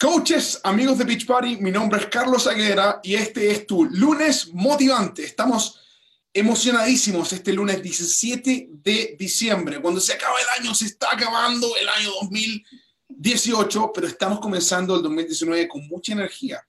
Coaches, 0.00 0.60
amigos 0.62 0.96
de 0.96 1.04
Beach 1.04 1.26
Party, 1.26 1.56
mi 1.56 1.72
nombre 1.72 1.98
es 1.98 2.06
Carlos 2.06 2.46
Aguera 2.46 3.00
y 3.02 3.16
este 3.16 3.50
es 3.50 3.66
tu 3.66 3.84
lunes 3.84 4.54
motivante. 4.54 5.24
Estamos 5.24 5.80
emocionadísimos 6.32 7.32
este 7.32 7.52
lunes 7.52 7.82
17 7.82 8.68
de 8.74 9.16
diciembre. 9.18 9.82
Cuando 9.82 10.00
se 10.00 10.12
acaba 10.12 10.36
el 10.38 10.62
año, 10.62 10.72
se 10.72 10.84
está 10.84 11.08
acabando 11.12 11.66
el 11.80 11.88
año 11.88 12.10
2018, 12.20 13.90
pero 13.92 14.06
estamos 14.06 14.38
comenzando 14.38 14.94
el 14.94 15.02
2019 15.02 15.66
con 15.66 15.88
mucha 15.88 16.12
energía. 16.12 16.64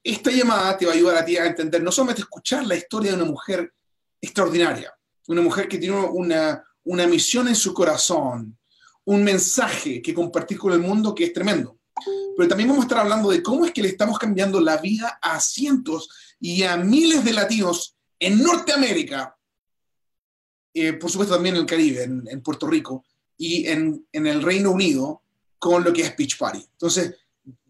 Esta 0.00 0.30
llamada 0.30 0.78
te 0.78 0.86
va 0.86 0.92
a 0.92 0.94
ayudar 0.94 1.16
a 1.16 1.24
ti 1.24 1.36
a 1.36 1.46
entender, 1.46 1.82
no 1.82 1.90
solamente 1.90 2.22
escuchar 2.22 2.64
la 2.64 2.76
historia 2.76 3.10
de 3.10 3.16
una 3.16 3.28
mujer 3.28 3.72
extraordinaria, 4.20 4.94
una 5.26 5.42
mujer 5.42 5.66
que 5.66 5.78
tiene 5.78 5.96
una, 5.96 6.64
una 6.84 7.08
misión 7.08 7.48
en 7.48 7.56
su 7.56 7.74
corazón, 7.74 8.56
un 9.04 9.24
mensaje 9.24 10.00
que 10.00 10.14
compartir 10.14 10.58
con 10.58 10.72
el 10.72 10.78
mundo 10.78 11.12
que 11.12 11.24
es 11.24 11.32
tremendo 11.32 11.77
pero 12.36 12.48
también 12.48 12.68
vamos 12.68 12.84
a 12.84 12.86
estar 12.86 12.98
hablando 12.98 13.30
de 13.30 13.42
cómo 13.42 13.64
es 13.64 13.72
que 13.72 13.82
le 13.82 13.88
estamos 13.88 14.18
cambiando 14.18 14.60
la 14.60 14.76
vida 14.78 15.18
a 15.20 15.40
cientos 15.40 16.08
y 16.40 16.62
a 16.62 16.76
miles 16.76 17.24
de 17.24 17.32
latinos 17.32 17.96
en 18.18 18.42
Norteamérica, 18.42 19.36
eh, 20.74 20.92
por 20.94 21.10
supuesto 21.10 21.34
también 21.34 21.54
en 21.54 21.62
el 21.62 21.66
Caribe, 21.66 22.02
en, 22.04 22.42
Puerto 22.42 22.66
Rico 22.66 23.04
y 23.36 23.66
en, 23.66 24.06
en, 24.12 24.26
el 24.26 24.42
Reino 24.42 24.70
Unido 24.70 25.22
con 25.58 25.84
lo 25.84 25.92
que 25.92 26.02
es 26.02 26.16
Beach 26.16 26.38
Party. 26.38 26.58
Entonces, 26.58 27.14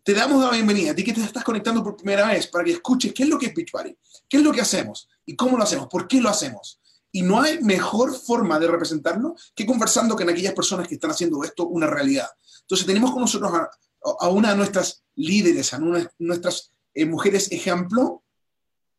te 0.08 0.14
damos 0.14 0.42
la 0.42 0.50
bienvenida 0.50 0.92
a 0.92 0.94
ti 0.94 1.04
que 1.04 1.12
te 1.12 1.22
estás 1.22 1.44
conectando 1.44 1.82
por 1.82 1.94
primera 1.94 2.26
vez 2.28 2.46
para 2.46 2.64
que 2.64 2.72
escuches 2.72 3.12
qué 3.12 3.24
es 3.24 3.28
lo 3.28 3.38
que 3.38 3.46
es 3.46 3.54
Beach 3.54 3.70
Party, 3.70 3.94
qué 4.26 4.38
es 4.38 4.42
lo 4.42 4.52
que 4.52 4.62
hacemos 4.62 5.06
y 5.26 5.36
cómo 5.36 5.58
lo 5.58 5.64
hacemos, 5.64 5.86
por 5.88 6.08
qué 6.08 6.18
lo 6.20 6.30
hacemos. 6.30 6.80
Y 7.12 7.20
no 7.20 7.40
hay 7.40 7.60
mejor 7.62 8.14
forma 8.14 8.58
de 8.58 8.68
representarlo 8.68 9.34
que 9.54 9.66
conversando 9.66 10.16
con 10.16 10.28
aquellas 10.28 10.54
personas 10.54 10.88
que 10.88 10.94
están 10.94 11.10
haciendo 11.10 11.44
esto 11.44 11.66
una 11.66 11.86
realidad. 11.86 12.28
Entonces 12.62 12.86
tenemos 12.86 13.12
con 13.12 13.20
nosotros 13.20 13.52
a, 13.52 13.70
a 14.02 14.28
una 14.28 14.50
de 14.50 14.56
nuestras 14.56 15.02
líderes, 15.14 15.72
a 15.74 15.78
una 15.78 15.98
de 15.98 16.10
nuestras 16.18 16.72
eh, 16.94 17.04
mujeres 17.04 17.50
ejemplo, 17.52 18.22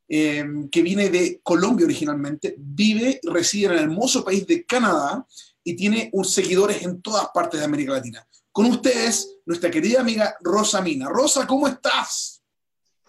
eh, 0.07 0.43
que 0.71 0.81
viene 0.81 1.09
de 1.09 1.39
Colombia 1.43 1.85
originalmente, 1.85 2.55
vive, 2.57 3.19
reside 3.23 3.67
en 3.67 3.71
el 3.73 3.79
hermoso 3.79 4.25
país 4.25 4.45
de 4.47 4.65
Canadá 4.65 5.25
y 5.63 5.75
tiene 5.75 6.11
seguidores 6.23 6.81
en 6.81 7.01
todas 7.01 7.27
partes 7.33 7.59
de 7.59 7.65
América 7.65 7.93
Latina. 7.93 8.25
Con 8.51 8.65
ustedes, 8.65 9.35
nuestra 9.45 9.69
querida 9.69 10.01
amiga 10.01 10.35
Rosa 10.41 10.81
Mina. 10.81 11.07
Rosa, 11.09 11.45
¿cómo 11.45 11.67
estás? 11.67 12.41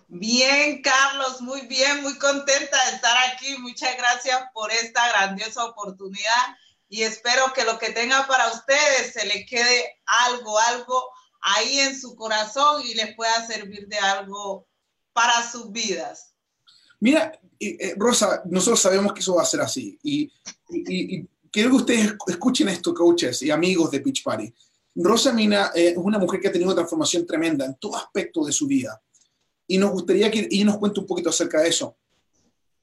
Bien, 0.09 0.83
Carlos, 0.83 1.41
muy 1.41 1.63
bien, 1.63 2.03
muy 2.03 2.19
contenta 2.19 2.85
de 2.85 2.97
estar 2.97 3.17
aquí. 3.33 3.57
Muchas 3.59 3.97
gracias 3.97 4.43
por 4.53 4.71
esta 4.71 5.09
grandiosa 5.09 5.65
oportunidad 5.65 6.57
y 6.89 7.03
espero 7.03 7.53
que 7.55 7.65
lo 7.65 7.79
que 7.79 7.91
tenga 7.93 8.27
para 8.27 8.49
ustedes 8.49 9.13
se 9.13 9.25
le 9.25 9.47
quede 9.47 10.01
algo, 10.05 10.59
algo 10.59 11.11
ahí 11.41 11.81
en 11.81 11.99
su 11.99 12.15
corazón 12.15 12.83
y 12.85 12.95
les 12.95 13.15
pueda 13.15 13.47
servir 13.47 13.89
de 13.89 13.99
algo 13.99 14.67
para 15.13 15.49
sus 15.51 15.71
vidas. 15.71 16.35
Mira, 17.01 17.33
eh, 17.59 17.95
Rosa, 17.97 18.43
nosotros 18.47 18.81
sabemos 18.81 19.13
que 19.13 19.21
eso 19.21 19.35
va 19.35 19.43
a 19.43 19.47
ser 19.47 19.61
así 19.61 19.99
y, 20.03 20.31
quiero 21.51 21.71
que 21.71 21.77
ustedes 21.77 22.15
escuchen 22.29 22.69
esto, 22.69 22.95
coaches 22.95 23.43
y 23.43 23.51
amigos 23.51 23.91
de 23.91 24.01
Pitch 24.01 24.23
Party. 24.23 24.53
Rosa 24.95 25.33
Mina 25.33 25.73
eh, 25.75 25.89
es 25.89 25.97
una 25.97 26.19
mujer 26.19 26.41
que 26.41 26.49
ha 26.49 26.53
tenido 26.53 26.69
una 26.69 26.77
transformación 26.77 27.27
tremenda 27.27 27.65
en 27.65 27.75
todo 27.75 27.97
aspecto 27.97 28.45
de 28.45 28.53
su 28.53 28.67
vida 28.67 29.01
y 29.67 29.79
nos 29.79 29.91
gustaría 29.91 30.31
que 30.31 30.49
ella 30.51 30.65
nos 30.67 30.79
cuente 30.79 31.01
un 31.01 31.07
poquito 31.07 31.31
acerca 31.31 31.61
de 31.61 31.69
eso. 31.69 31.97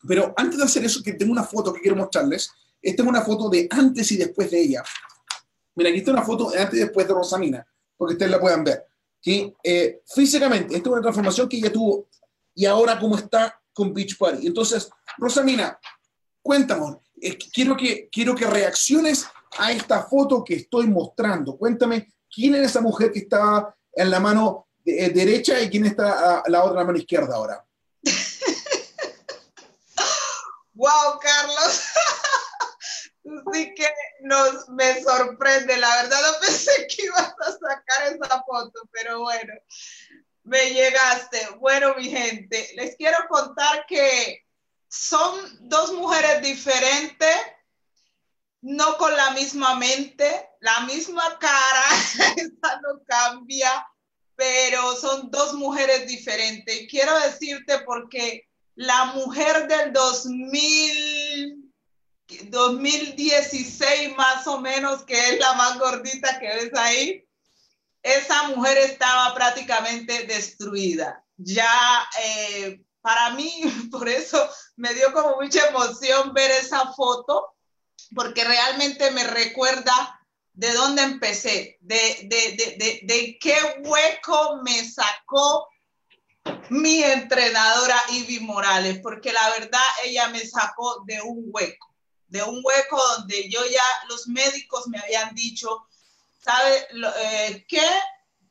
Pero 0.08 0.33
antes 0.36 0.58
de 0.58 0.66
hacer 0.66 0.86
eso, 0.86 1.02
que 1.03 1.14
tengo 1.14 1.31
una 1.31 1.44
foto 1.44 1.73
que 1.73 1.81
quiero 1.81 1.97
mostrarles. 1.97 2.52
Esta 2.81 3.03
es 3.03 3.09
una 3.09 3.21
foto 3.21 3.49
de 3.49 3.67
antes 3.69 4.11
y 4.11 4.17
después 4.17 4.52
de 4.52 4.61
ella. 4.61 4.83
Mira, 5.75 5.89
aquí 5.89 5.99
está 5.99 6.11
una 6.11 6.23
foto 6.23 6.52
de 6.52 6.59
antes 6.59 6.75
y 6.75 6.83
después 6.83 7.08
de 7.08 7.14
Rosa 7.14 7.38
Mina 7.38 7.66
porque 7.98 8.14
ustedes 8.14 8.31
la 8.31 8.40
puedan 8.40 8.64
ver. 8.64 8.86
Que 9.22 9.53
eh, 9.64 10.02
físicamente, 10.14 10.76
esta 10.76 10.90
es 10.90 10.94
una 10.94 11.02
transformación 11.02 11.50
que 11.50 11.58
ella 11.58 11.72
tuvo 11.72 12.08
y 12.54 12.66
ahora 12.66 13.00
cómo 13.00 13.17
está 13.17 13.59
con 13.73 13.94
Beach 13.94 14.17
Party. 14.17 14.48
Entonces, 14.48 14.89
Rosamina, 15.17 15.80
cuéntanos, 16.42 16.98
eh, 17.21 17.38
quiero, 17.54 17.76
que, 17.76 18.10
quiero 18.11 18.36
que 18.36 18.45
reacciones 18.45 19.27
a 19.58 19.71
esta 19.71 20.04
foto 20.04 20.44
que 20.44 20.55
estoy 20.55 20.88
mostrando. 20.88 21.58
Cuéntame 21.58 22.14
quién 22.33 22.55
es 22.55 22.71
esa 22.71 22.82
mujer 22.82 23.11
que 23.11 23.20
está 23.20 23.76
en 23.94 24.11
la 24.11 24.20
mano 24.20 24.67
eh, 24.86 25.10
derecha 25.10 25.60
y 25.60 25.70
quién 25.70 25.86
está 25.86 26.39
a 26.39 26.44
la 26.48 26.64
otra 26.64 26.83
mano 26.83 26.98
izquierda 26.98 27.36
ahora. 27.36 27.66
wow, 30.73 31.20
Carlos. 31.20 31.82
sí 33.54 33.73
que 33.76 33.88
nos, 34.21 34.70
me 34.70 35.02
sorprende. 35.02 35.77
La 35.77 36.04
verdad 36.04 36.20
no 36.21 36.39
pensé 36.45 36.88
que 36.88 37.04
ibas 37.04 37.33
a 37.39 37.52
sacar 37.52 38.14
esa 38.14 38.43
foto, 38.43 38.89
pero 38.92 39.21
bueno, 39.21 39.54
me 40.43 40.70
llegaste. 40.71 41.48
Bueno, 41.60 41.93
mi 41.95 42.10
gente, 42.10 42.71
les 42.76 42.95
quiero 42.95 43.17
contar 43.30 43.86
que 43.88 44.45
son 44.88 45.70
dos 45.70 45.93
mujeres 45.93 46.42
diferentes, 46.42 47.36
no 48.61 48.98
con 48.98 49.15
la 49.15 49.32
misma 49.32 49.76
mente, 49.76 50.49
la 50.61 50.82
misma 50.82 51.38
cara, 51.39 51.83
esa 52.38 52.82
no 52.82 53.04
cambia, 53.05 53.86
pero 54.36 54.95
son 54.95 55.30
dos 55.30 55.54
mujeres 55.54 56.08
diferentes. 56.08 56.88
Quiero 56.89 57.17
decirte 57.20 57.80
porque 57.80 58.48
la 58.76 59.05
mujer 59.05 59.67
del 59.67 59.92
2000 59.92 61.17
2016 62.49 64.15
más 64.15 64.45
o 64.48 64.60
menos, 64.60 65.04
que 65.04 65.17
es 65.30 65.39
la 65.39 65.54
más 65.54 65.80
gordita 65.80 66.39
que 66.39 66.48
ves 66.48 66.71
ahí, 66.76 67.26
esa 68.04 68.49
mujer 68.49 68.77
estaba 68.77 69.33
prácticamente 69.33 70.26
destruida. 70.26 71.23
Ya 71.38 72.08
eh, 72.21 72.82
para 73.02 73.32
mí, 73.32 73.61
por 73.92 74.08
eso 74.10 74.49
me 74.76 74.93
dio 74.93 75.11
como 75.14 75.38
mucha 75.38 75.67
emoción 75.67 76.33
ver 76.33 76.52
esa 76.52 76.93
foto, 76.93 77.55
porque 78.15 78.44
realmente 78.44 79.11
me 79.11 79.23
recuerda 79.23 80.20
de 80.54 80.73
dónde 80.73 81.04
empecé, 81.04 81.77
de, 81.82 81.98
de, 82.23 82.76
de, 82.77 82.99
de 83.04 83.38
qué 83.39 83.55
hueco 83.83 84.61
me 84.64 84.83
sacó 84.89 85.67
mi 86.70 87.04
entrenadora 87.04 87.95
Ivy 88.09 88.39
Morales, 88.39 88.99
porque 89.04 89.32
la 89.32 89.49
verdad 89.52 89.82
ella 90.04 90.30
me 90.30 90.39
sacó 90.39 91.04
de 91.05 91.21
un 91.21 91.44
hueco 91.48 91.86
de 92.27 92.43
un 92.43 92.61
hueco 92.64 93.02
donde 93.17 93.49
yo 93.49 93.65
ya, 93.65 93.83
los 94.10 94.27
médicos 94.27 94.88
me 94.88 94.99
habían 94.99 95.33
dicho, 95.33 95.88
¿sabes 96.43 96.88
eh, 97.20 97.65
qué? 97.67 97.88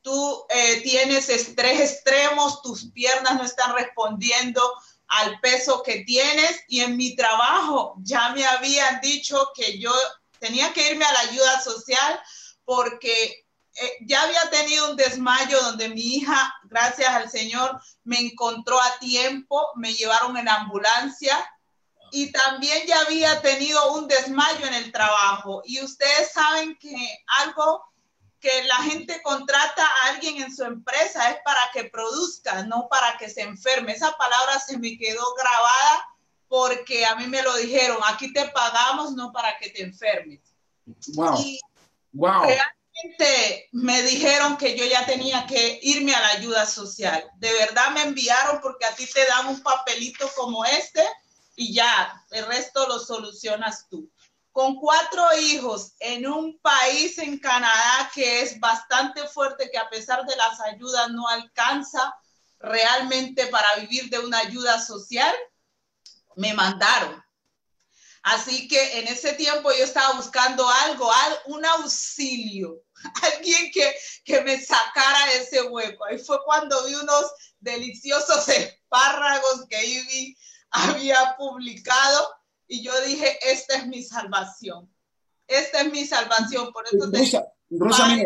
Tú 0.03 0.44
eh, 0.50 0.81
tienes 0.82 1.28
estrés 1.28 1.81
extremos, 1.81 2.62
tus 2.62 2.91
piernas 2.92 3.34
no 3.34 3.44
están 3.44 3.75
respondiendo 3.75 4.62
al 5.09 5.38
peso 5.41 5.82
que 5.82 6.04
tienes 6.04 6.60
y 6.69 6.81
en 6.81 6.97
mi 6.97 7.14
trabajo 7.16 7.94
ya 7.98 8.31
me 8.31 8.44
habían 8.47 9.00
dicho 9.00 9.50
que 9.54 9.78
yo 9.78 9.93
tenía 10.38 10.72
que 10.72 10.91
irme 10.91 11.04
a 11.04 11.12
la 11.12 11.20
ayuda 11.20 11.60
social 11.60 12.20
porque 12.64 13.47
eh, 13.75 13.93
ya 14.00 14.22
había 14.22 14.48
tenido 14.50 14.91
un 14.91 14.97
desmayo 14.97 15.60
donde 15.62 15.88
mi 15.88 16.16
hija, 16.16 16.54
gracias 16.64 17.08
al 17.10 17.31
Señor, 17.31 17.81
me 18.04 18.19
encontró 18.19 18.81
a 18.81 18.98
tiempo, 18.98 19.70
me 19.76 19.93
llevaron 19.93 20.37
en 20.37 20.48
ambulancia 20.48 21.37
y 22.16 22.32
también 22.32 22.87
ya 22.87 23.03
había 23.03 23.43
tenido 23.43 23.93
un 23.93 24.09
desmayo 24.09 24.65
en 24.66 24.72
el 24.72 24.91
trabajo. 24.91 25.60
Y 25.66 25.82
ustedes 25.82 26.32
saben 26.32 26.75
que 26.78 26.97
algo 27.44 27.84
que 28.41 28.65
la 28.65 28.77
gente 28.77 29.21
contrata 29.21 29.84
a 29.84 30.09
alguien 30.09 30.41
en 30.43 30.56
su 30.56 30.65
empresa 30.65 31.28
es 31.28 31.37
para 31.44 31.60
que 31.75 31.84
produzca, 31.91 32.62
no 32.62 32.88
para 32.88 33.19
que 33.19 33.28
se 33.28 33.43
enferme. 33.43 33.93
Esa 33.93 34.16
palabra 34.16 34.59
se 34.59 34.78
me 34.78 34.97
quedó 34.97 35.34
grabada 35.34 36.09
porque 36.49 37.05
a 37.05 37.16
mí 37.16 37.26
me 37.26 37.43
lo 37.43 37.55
dijeron, 37.56 37.99
aquí 38.06 38.32
te 38.32 38.49
pagamos 38.49 39.12
no 39.12 39.31
para 39.31 39.59
que 39.59 39.69
te 39.69 39.82
enfermes. 39.82 40.41
Wow. 41.09 41.38
Y 41.38 41.60
wow. 42.15 42.44
realmente 42.44 43.69
me 43.72 44.03
dijeron 44.05 44.56
que 44.56 44.75
yo 44.75 44.87
ya 44.87 45.05
tenía 45.05 45.47
que 45.47 45.81
irme 45.82 46.14
a 46.14 46.20
la 46.23 46.29
ayuda 46.29 46.64
social. 46.64 47.31
De 47.37 47.52
verdad 47.52 47.90
me 47.90 48.05
enviaron 48.05 48.62
porque 48.62 48.87
a 48.87 48.94
ti 48.94 49.06
te 49.06 49.26
dan 49.26 49.49
un 49.49 49.62
papelito 49.62 50.31
como 50.35 50.64
este 50.64 51.06
y 51.56 51.73
ya, 51.73 52.23
el 52.31 52.47
resto 52.47 52.87
lo 52.87 52.99
solucionas 52.99 53.88
tú. 53.88 54.11
Con 54.53 54.76
cuatro 54.76 55.26
hijos 55.38 55.94
en 56.00 56.26
un 56.26 56.58
país 56.61 57.19
en 57.19 57.38
Canadá 57.38 58.11
que 58.14 58.43
es 58.43 58.61
bastante 58.61 59.26
fuerte, 59.29 59.70
que 59.70 59.79
a 59.79 59.88
pesar 59.88 60.25
de 60.26 60.37
las 60.37 60.61
ayudas 60.61 61.11
no 61.11 61.26
alcanza 61.29 62.14
realmente 62.58 63.47
para 63.47 63.76
vivir 63.76 64.08
de 64.11 64.19
una 64.19 64.38
ayuda 64.38 64.81
social, 64.81 65.35
me 66.37 66.53
mandaron. 66.53 67.23
Así 68.23 68.69
que 68.69 68.99
en 68.99 69.09
ese 69.09 69.35
tiempo 69.35 69.70
yo 69.73 69.85
estaba 69.85 70.14
buscando 70.14 70.69
algo, 70.69 71.11
un 71.47 71.64
auxilio, 71.64 72.82
alguien 73.23 73.70
que, 73.73 73.94
que 74.25 74.43
me 74.43 74.61
sacara 74.61 75.32
ese 75.32 75.62
hueco. 75.62 76.05
Ahí 76.05 76.19
fue 76.19 76.43
cuando 76.44 76.85
vi 76.87 76.94
unos 76.94 77.25
deliciosos 77.61 78.49
espárragos 78.49 79.67
que 79.70 79.81
vi 79.81 80.37
había 80.70 81.36
publicado 81.38 82.28
y 82.68 82.82
yo 82.82 82.92
dije, 83.06 83.38
esta 83.42 83.76
es 83.76 83.86
mi 83.86 84.02
salvación. 84.02 84.90
Esta 85.46 85.82
es 85.82 85.92
mi 85.92 86.04
salvación. 86.04 86.72
Por 86.72 86.84
eso 86.86 87.46
Rosa, 87.68 88.16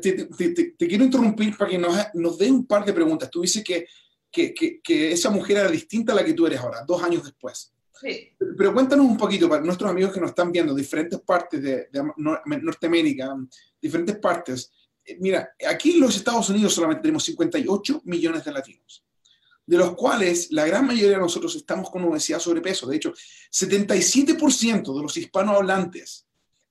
te, 0.00 0.76
quiero 0.78 1.04
interrumpir 1.04 1.56
para 1.56 1.70
que 1.70 1.78
nos, 1.78 1.96
nos 2.14 2.38
dé 2.38 2.50
un 2.50 2.66
par 2.66 2.84
de 2.84 2.92
preguntas. 2.92 3.30
Tú 3.30 3.42
dices 3.42 3.62
que, 3.62 3.86
que, 4.30 4.80
que, 4.82 5.12
esa 5.12 5.30
mujer 5.30 5.58
era 5.58 5.70
distinta 5.70 6.12
a 6.12 6.16
la 6.16 6.24
que 6.24 6.34
tú 6.34 6.46
eres 6.46 6.60
ahora, 6.60 6.84
dos 6.86 7.02
años 7.02 7.24
después. 7.24 7.72
Sí. 8.00 8.32
Pero 8.56 8.72
cuéntanos 8.72 9.06
un 9.06 9.16
poquito 9.16 9.48
para 9.48 9.62
nuestros 9.62 9.90
amigos 9.90 10.12
que 10.12 10.20
nos 10.20 10.30
están 10.30 10.50
viendo, 10.50 10.74
diferentes 10.74 11.20
partes 11.20 11.62
de, 11.62 11.88
de 11.92 12.12
Norteamérica, 12.16 13.36
diferentes 13.80 14.16
partes. 14.16 14.72
Eh, 15.04 15.16
mira, 15.20 15.54
aquí 15.68 15.92
en 15.92 16.00
los 16.00 16.16
Estados 16.16 16.48
Unidos 16.48 16.74
solamente 16.74 17.02
tenemos 17.02 17.24
58 17.24 18.02
millones 18.04 18.44
de 18.44 18.52
latinos, 18.52 19.04
de 19.70 19.78
los 19.78 19.94
cuales 19.94 20.50
la 20.50 20.66
gran 20.66 20.84
mayoría 20.84 21.10
de 21.10 21.22
nosotros 21.22 21.54
estamos 21.54 21.90
con 21.90 22.02
obesidad 22.02 22.40
sobrepeso. 22.40 22.88
De 22.88 22.96
hecho, 22.96 23.14
77% 23.52 24.96
de 24.96 25.02
los 25.02 25.16
hispanohablantes 25.16 26.26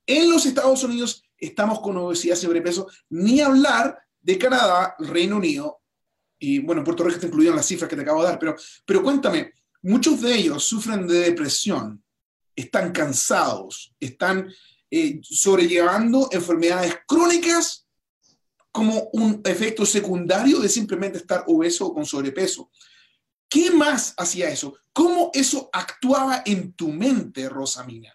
en 0.06 0.30
los 0.30 0.44
Estados 0.44 0.84
Unidos 0.84 1.22
estamos 1.38 1.80
con 1.80 1.96
obesidad 1.96 2.36
sobrepeso, 2.36 2.88
ni 3.08 3.40
hablar 3.40 3.98
de 4.20 4.36
Canadá, 4.36 4.96
Reino 4.98 5.38
Unido, 5.38 5.80
y 6.38 6.58
bueno, 6.58 6.84
Puerto 6.84 7.02
Rico 7.04 7.14
está 7.14 7.26
incluido 7.26 7.52
en 7.52 7.56
las 7.56 7.66
cifras 7.66 7.88
que 7.88 7.96
te 7.96 8.02
acabo 8.02 8.20
de 8.20 8.28
dar, 8.28 8.38
pero, 8.38 8.54
pero 8.84 9.02
cuéntame, 9.02 9.54
muchos 9.80 10.20
de 10.20 10.34
ellos 10.34 10.62
sufren 10.62 11.08
de 11.08 11.20
depresión, 11.20 12.04
están 12.54 12.92
cansados, 12.92 13.94
están 13.98 14.52
eh, 14.90 15.20
sobrellevando 15.22 16.28
enfermedades 16.32 16.98
crónicas 17.06 17.86
como 18.70 19.08
un 19.14 19.40
efecto 19.44 19.86
secundario 19.86 20.60
de 20.60 20.68
simplemente 20.68 21.16
estar 21.16 21.44
obeso 21.46 21.86
o 21.86 21.94
con 21.94 22.04
sobrepeso. 22.04 22.70
¿Qué 23.50 23.72
más 23.72 24.14
hacía 24.16 24.48
eso? 24.48 24.78
¿Cómo 24.92 25.32
eso 25.34 25.68
actuaba 25.72 26.42
en 26.46 26.72
tu 26.74 26.88
mente, 26.88 27.48
Rosamina? 27.48 28.14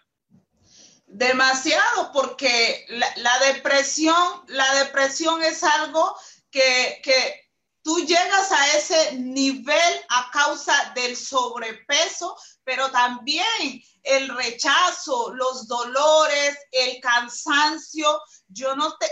Demasiado, 1.06 2.10
porque 2.10 2.86
la, 2.88 3.38
depresión, 3.52 4.16
la 4.48 4.74
depresión 4.76 5.42
es 5.42 5.62
algo 5.62 6.16
que, 6.50 7.00
que 7.04 7.50
tú 7.82 8.00
llegas 8.00 8.50
a 8.50 8.76
ese 8.78 9.16
nivel 9.18 10.00
a 10.08 10.30
causa 10.32 10.92
del 10.94 11.14
sobrepeso, 11.16 12.36
pero 12.64 12.90
también 12.90 13.82
el 14.02 14.28
rechazo, 14.28 15.32
los 15.34 15.68
dolores, 15.68 16.56
el 16.72 17.00
cansancio. 17.00 18.20
Yo 18.48 18.74
no 18.74 18.96
te, 18.96 19.06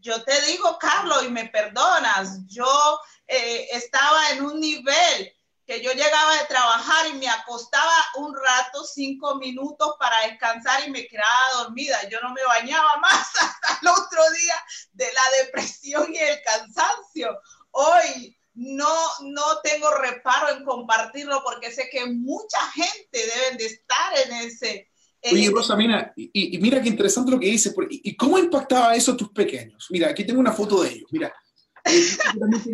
yo 0.00 0.24
te 0.24 0.40
digo, 0.46 0.78
Carlos, 0.78 1.24
y 1.24 1.28
me 1.28 1.46
perdonas, 1.46 2.40
yo 2.46 2.98
eh, 3.26 3.68
estaba 3.72 4.30
en 4.30 4.44
un 4.44 4.60
nivel 4.60 5.32
que 5.66 5.82
yo 5.82 5.92
llegaba 5.92 6.36
de 6.36 6.46
trabajar 6.46 7.08
y 7.08 7.14
me 7.14 7.28
acostaba 7.28 7.92
un 8.18 8.32
rato, 8.34 8.84
cinco 8.84 9.34
minutos 9.36 9.94
para 9.98 10.28
descansar 10.28 10.86
y 10.86 10.92
me 10.92 11.06
quedaba 11.08 11.64
dormida. 11.64 12.08
Yo 12.08 12.20
no 12.20 12.32
me 12.32 12.44
bañaba 12.44 12.98
más 12.98 13.28
hasta 13.40 13.80
el 13.82 13.88
otro 13.88 14.22
día 14.40 14.54
de 14.92 15.06
la 15.06 15.44
depresión 15.44 16.14
y 16.14 16.18
el 16.18 16.38
cansancio. 16.44 17.36
Hoy 17.72 18.36
no, 18.54 18.94
no 19.22 19.60
tengo 19.62 19.90
reparo 19.90 20.56
en 20.56 20.64
compartirlo 20.64 21.42
porque 21.44 21.72
sé 21.72 21.88
que 21.90 22.06
mucha 22.06 22.60
gente 22.70 23.08
debe 23.12 23.58
de 23.58 23.66
estar 23.66 24.18
en 24.24 24.32
ese... 24.46 24.88
Oye, 25.32 25.50
Rosa, 25.50 25.74
mira, 25.74 26.12
y, 26.14 26.56
mira 26.58 26.80
qué 26.80 26.88
interesante 26.88 27.32
lo 27.32 27.40
que 27.40 27.48
dices. 27.48 27.74
¿Y 27.90 28.16
cómo 28.16 28.38
impactaba 28.38 28.94
eso 28.94 29.12
a 29.12 29.16
tus 29.16 29.30
pequeños? 29.30 29.88
Mira, 29.90 30.10
aquí 30.10 30.24
tengo 30.24 30.38
una 30.38 30.52
foto 30.52 30.82
de 30.82 30.90
ellos. 30.90 31.08
Mira, 31.10 31.34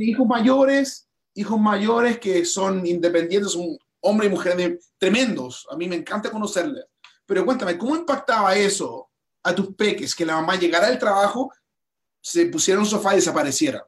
hijos 0.00 0.26
mayores, 0.26 1.08
hijos 1.34 1.60
mayores 1.60 2.18
que 2.18 2.44
son 2.44 2.86
independientes, 2.86 3.52
son 3.52 3.76
hombres 4.00 4.30
y 4.30 4.34
mujeres 4.34 4.92
tremendos. 4.98 5.66
A 5.70 5.76
mí 5.76 5.88
me 5.88 5.96
encanta 5.96 6.30
conocerles. 6.30 6.84
Pero 7.26 7.44
cuéntame, 7.44 7.78
¿cómo 7.78 7.96
impactaba 7.96 8.54
eso 8.54 9.10
a 9.42 9.54
tus 9.54 9.74
peques? 9.74 10.14
Que 10.14 10.26
la 10.26 10.34
mamá 10.34 10.56
llegara 10.56 10.88
al 10.88 10.98
trabajo, 10.98 11.52
se 12.20 12.46
pusiera 12.46 12.80
un 12.80 12.86
sofá 12.86 13.12
y 13.12 13.16
desapareciera. 13.16 13.86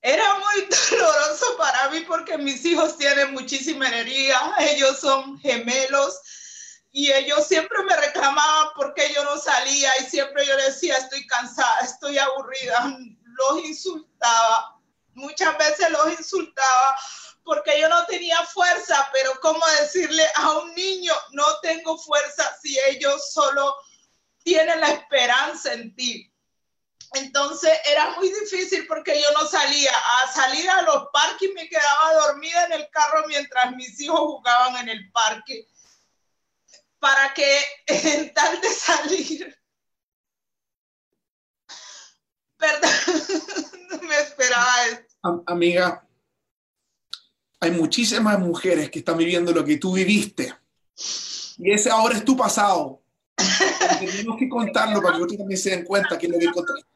Era 0.00 0.34
muy 0.34 0.66
doloroso 0.90 1.56
para 1.56 1.90
mí 1.90 2.00
porque 2.06 2.36
mis 2.36 2.64
hijos 2.64 2.98
tienen 2.98 3.32
muchísima 3.32 3.86
energía, 3.86 4.36
ellos 4.58 4.98
son 4.98 5.38
gemelos 5.38 6.20
y 6.92 7.10
ellos 7.10 7.46
siempre 7.46 7.82
me 7.84 7.96
reclamaban 7.96 8.68
porque 8.76 9.10
yo 9.14 9.24
no 9.24 9.38
salía 9.38 9.90
y 9.98 10.04
siempre 10.04 10.46
yo 10.46 10.54
decía, 10.58 10.94
estoy 10.98 11.26
cansada, 11.26 11.80
estoy 11.80 12.18
aburrida, 12.18 12.98
los 13.24 13.64
insultaba, 13.64 14.78
muchas 15.14 15.56
veces 15.56 15.90
los 15.90 16.18
insultaba 16.18 16.96
porque 17.44 17.80
yo 17.80 17.88
no 17.88 18.04
tenía 18.06 18.44
fuerza, 18.44 19.08
pero 19.12 19.32
¿cómo 19.40 19.66
decirle 19.80 20.24
a 20.36 20.50
un 20.58 20.74
niño, 20.74 21.14
no 21.32 21.44
tengo 21.60 21.98
fuerza 21.98 22.56
si 22.62 22.78
ellos 22.90 23.32
solo 23.32 23.74
tienen 24.44 24.80
la 24.80 24.90
esperanza 24.90 25.72
en 25.72 25.94
ti? 25.96 26.28
Entonces 27.14 27.72
era 27.86 28.10
muy 28.10 28.28
difícil 28.28 28.86
porque 28.86 29.20
yo 29.20 29.26
no 29.32 29.46
salía. 29.46 29.92
A 29.92 30.32
salir 30.32 30.70
a 30.70 30.82
los 30.82 31.08
parques 31.12 31.50
me 31.54 31.68
quedaba 31.68 32.14
dormida 32.26 32.64
en 32.66 32.72
el 32.72 32.88
carro 32.90 33.24
mientras 33.26 33.72
mis 33.72 34.00
hijos 34.00 34.20
jugaban 34.20 34.76
en 34.76 34.88
el 34.88 35.10
parque 35.10 35.66
para 37.02 37.34
que 37.34 37.58
en 37.86 38.32
tal 38.32 38.60
de 38.60 38.68
salir. 38.68 39.58
Perdón, 42.56 42.90
no 43.90 44.02
me 44.08 44.20
esperaba 44.20 44.86
esto. 44.86 45.42
Amiga, 45.46 46.08
hay 47.58 47.72
muchísimas 47.72 48.38
mujeres 48.38 48.88
que 48.88 49.00
están 49.00 49.18
viviendo 49.18 49.50
lo 49.50 49.64
que 49.64 49.78
tú 49.78 49.94
viviste. 49.94 50.54
Y 51.58 51.72
ese 51.72 51.90
ahora 51.90 52.16
es 52.16 52.24
tu 52.24 52.36
pasado. 52.36 53.02
Tenemos 53.98 54.38
que 54.38 54.48
contarlo 54.48 55.02
para 55.02 55.16
que 55.16 55.22
ustedes 55.22 55.38
también 55.38 55.60
se 55.60 55.70
den 55.70 55.84
cuenta 55.84 56.16
que 56.16 56.26
es 56.26 56.32
lo 56.32 56.38
que 56.38 56.44
encontraste 56.44 56.91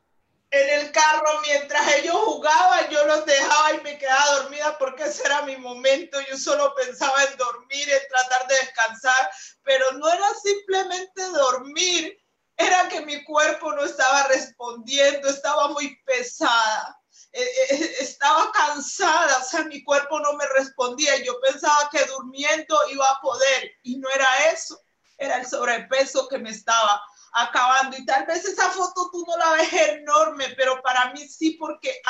en 0.57 0.81
el 0.81 0.93
carro 0.93 1.41
mientras 1.43 1.95
ellos 1.95 2.17
jugaban, 2.17 2.89
yo 2.91 3.05
los 3.07 3.27
dejaba 3.27 3.75
y 3.75 3.81
me 3.83 3.99
quedaba 3.99 4.43
dormida 4.43 4.79
porque 4.79 5.05
ese 5.05 5.25
era 5.25 5.43
mi 5.43 5.57
momento. 5.57 6.19
Yo 6.29 6.37
solo 6.37 6.75
pensaba 6.75 7.25
en 7.25 7.37
dormir, 7.37 7.91
en 7.91 8.09
tratar 8.09 8.47
de 8.49 8.55
descansar, 8.57 9.31
pero 9.63 9.93
no 9.93 10.09
era 10.09 10.35
simplemente 10.43 11.23
dormir, 11.31 12.19
era 12.57 12.89
que 12.89 13.03
mi 13.03 13.23
cuerpo 13.25 13.73
no 13.73 13.85
estaba 13.85 14.25
respondiendo, 14.29 15.29
estaba 15.29 15.69
muy 15.69 15.97
pesada. 16.05 16.99
E, 17.33 17.43
e, 17.43 18.03
estaba 18.03 18.51
cansada, 18.53 19.39
o 19.39 19.45
sea, 19.45 19.65
mi 19.65 19.85
cuerpo 19.85 20.19
no 20.21 20.33
me 20.35 20.47
respondía. 20.49 21.23
Yo 21.23 21.39
pensaba 21.41 21.89
que 21.91 22.05
durmiendo 22.05 22.79
iba 22.91 23.09
a 23.11 23.21
poder 23.21 23.73
y 23.83 23.99
no 23.99 24.09
era 24.11 24.51
eso, 24.53 24.81
era 25.19 25.37
el 25.39 25.47
sobrepeso 25.47 26.29
que 26.29 26.39
me 26.39 26.51
estaba 26.51 27.03
acabando. 27.33 27.97
Y 27.97 28.05
tal 28.05 28.27
vez 28.27 28.45
esa 28.45 28.71
foto 28.71 29.11
tú 29.11 29.25
no 29.27 29.37
la 29.37 29.53
ves 29.53 29.73
enorme, 29.73 30.55
pero 30.57 30.81
para 30.83 31.13
mí 31.13 31.29
sí, 31.29 31.53
porque 31.53 32.01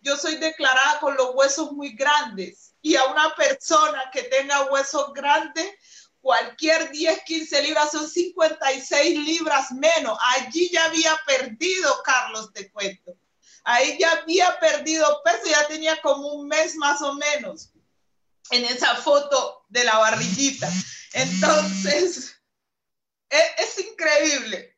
yo 0.00 0.16
soy 0.16 0.36
declarada 0.36 1.00
con 1.00 1.16
los 1.16 1.34
huesos 1.34 1.72
muy 1.72 1.94
grandes. 1.94 2.74
Y 2.82 2.96
a 2.96 3.04
una 3.06 3.34
persona 3.34 4.10
que 4.12 4.24
tenga 4.24 4.70
huesos 4.70 5.12
grandes, 5.14 5.74
cualquier 6.20 6.90
10, 6.90 7.22
15 7.24 7.62
libras 7.62 7.92
son 7.92 8.08
56 8.08 9.18
libras 9.18 9.72
menos. 9.72 10.18
Allí 10.36 10.70
ya 10.72 10.84
había 10.86 11.18
perdido, 11.26 12.02
Carlos, 12.02 12.52
te 12.52 12.70
cuento. 12.70 13.16
Ahí 13.64 13.96
ya 13.98 14.12
había 14.12 14.58
perdido 14.58 15.22
peso, 15.24 15.46
ya 15.46 15.66
tenía 15.66 16.00
como 16.02 16.34
un 16.34 16.48
mes 16.48 16.76
más 16.76 17.00
o 17.00 17.14
menos 17.14 17.70
en 18.50 18.64
esa 18.66 18.94
foto 18.96 19.64
de 19.68 19.84
la 19.84 19.98
barriguita. 19.98 20.70
Entonces, 21.14 22.33
es, 23.28 23.78
increíble. 23.78 24.76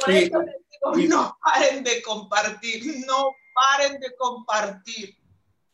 Por 0.00 0.10
eso 0.10 0.42
les 0.42 0.56
digo, 0.70 1.08
no 1.08 1.38
paren 1.42 1.84
de 1.84 2.02
compartir, 2.02 3.04
no 3.06 3.34
paren 3.54 4.00
de 4.00 4.14
compartir. 4.16 5.16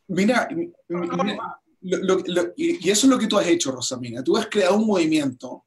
Mira, 0.09 0.49
y 2.57 2.91
eso 2.91 3.07
es 3.07 3.11
lo 3.11 3.19
que 3.19 3.27
tú 3.27 3.39
has 3.39 3.47
hecho, 3.47 3.73
Rosamina. 3.73 4.23
Tú 4.23 4.37
has 4.37 4.47
creado 4.47 4.77
un 4.77 4.87
movimiento 4.87 5.67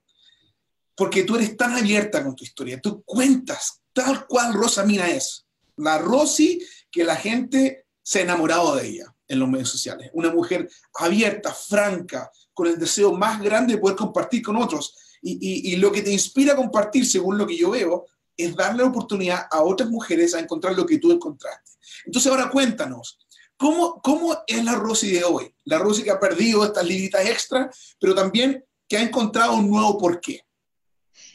porque 0.95 1.23
tú 1.23 1.35
eres 1.35 1.57
tan 1.57 1.75
abierta 1.75 2.23
con 2.23 2.35
tu 2.35 2.43
historia. 2.43 2.79
Tú 2.79 3.03
cuentas 3.03 3.81
tal 3.93 4.27
cual 4.27 4.53
Rosamina 4.53 5.09
es. 5.09 5.45
La 5.77 5.97
Rosy 5.97 6.63
que 6.91 7.03
la 7.03 7.15
gente 7.15 7.87
se 8.01 8.19
ha 8.19 8.23
enamorado 8.23 8.75
de 8.75 8.87
ella 8.87 9.15
en 9.27 9.39
los 9.39 9.49
medios 9.49 9.69
sociales. 9.69 10.11
Una 10.13 10.31
mujer 10.31 10.69
abierta, 10.93 11.51
franca, 11.51 12.29
con 12.53 12.67
el 12.67 12.77
deseo 12.77 13.13
más 13.13 13.41
grande 13.41 13.73
de 13.73 13.79
poder 13.79 13.97
compartir 13.97 14.43
con 14.43 14.57
otros. 14.57 14.95
Y, 15.25 15.77
lo 15.77 15.91
que 15.91 16.01
te 16.01 16.11
inspira 16.11 16.53
a 16.53 16.57
compartir, 16.57 17.05
según 17.05 17.37
lo 17.37 17.47
que 17.47 17.57
yo 17.57 17.71
veo, 17.71 18.05
es 18.35 18.55
darle 18.55 18.83
la 18.83 18.89
oportunidad 18.89 19.47
a 19.49 19.61
otras 19.61 19.89
mujeres 19.89 20.33
a 20.33 20.39
encontrar 20.39 20.75
lo 20.75 20.85
que 20.85 20.97
tú 20.97 21.11
encontraste. 21.11 21.71
Entonces 22.05 22.29
ahora 22.29 22.49
cuéntanos, 22.49 23.19
¿cómo, 23.55 24.01
cómo 24.01 24.37
es 24.45 24.63
la 24.63 24.75
Rosy 24.75 25.11
de 25.11 25.23
hoy? 25.23 25.55
La 25.63 25.77
Rosy 25.77 26.03
que 26.03 26.11
ha 26.11 26.19
perdido 26.19 26.65
estas 26.65 26.85
libritas 26.85 27.25
extra, 27.25 27.71
pero 27.99 28.13
también 28.13 28.65
que 28.87 28.97
ha 28.97 29.01
encontrado 29.01 29.53
un 29.53 29.69
nuevo 29.69 29.97
porqué. 29.97 30.45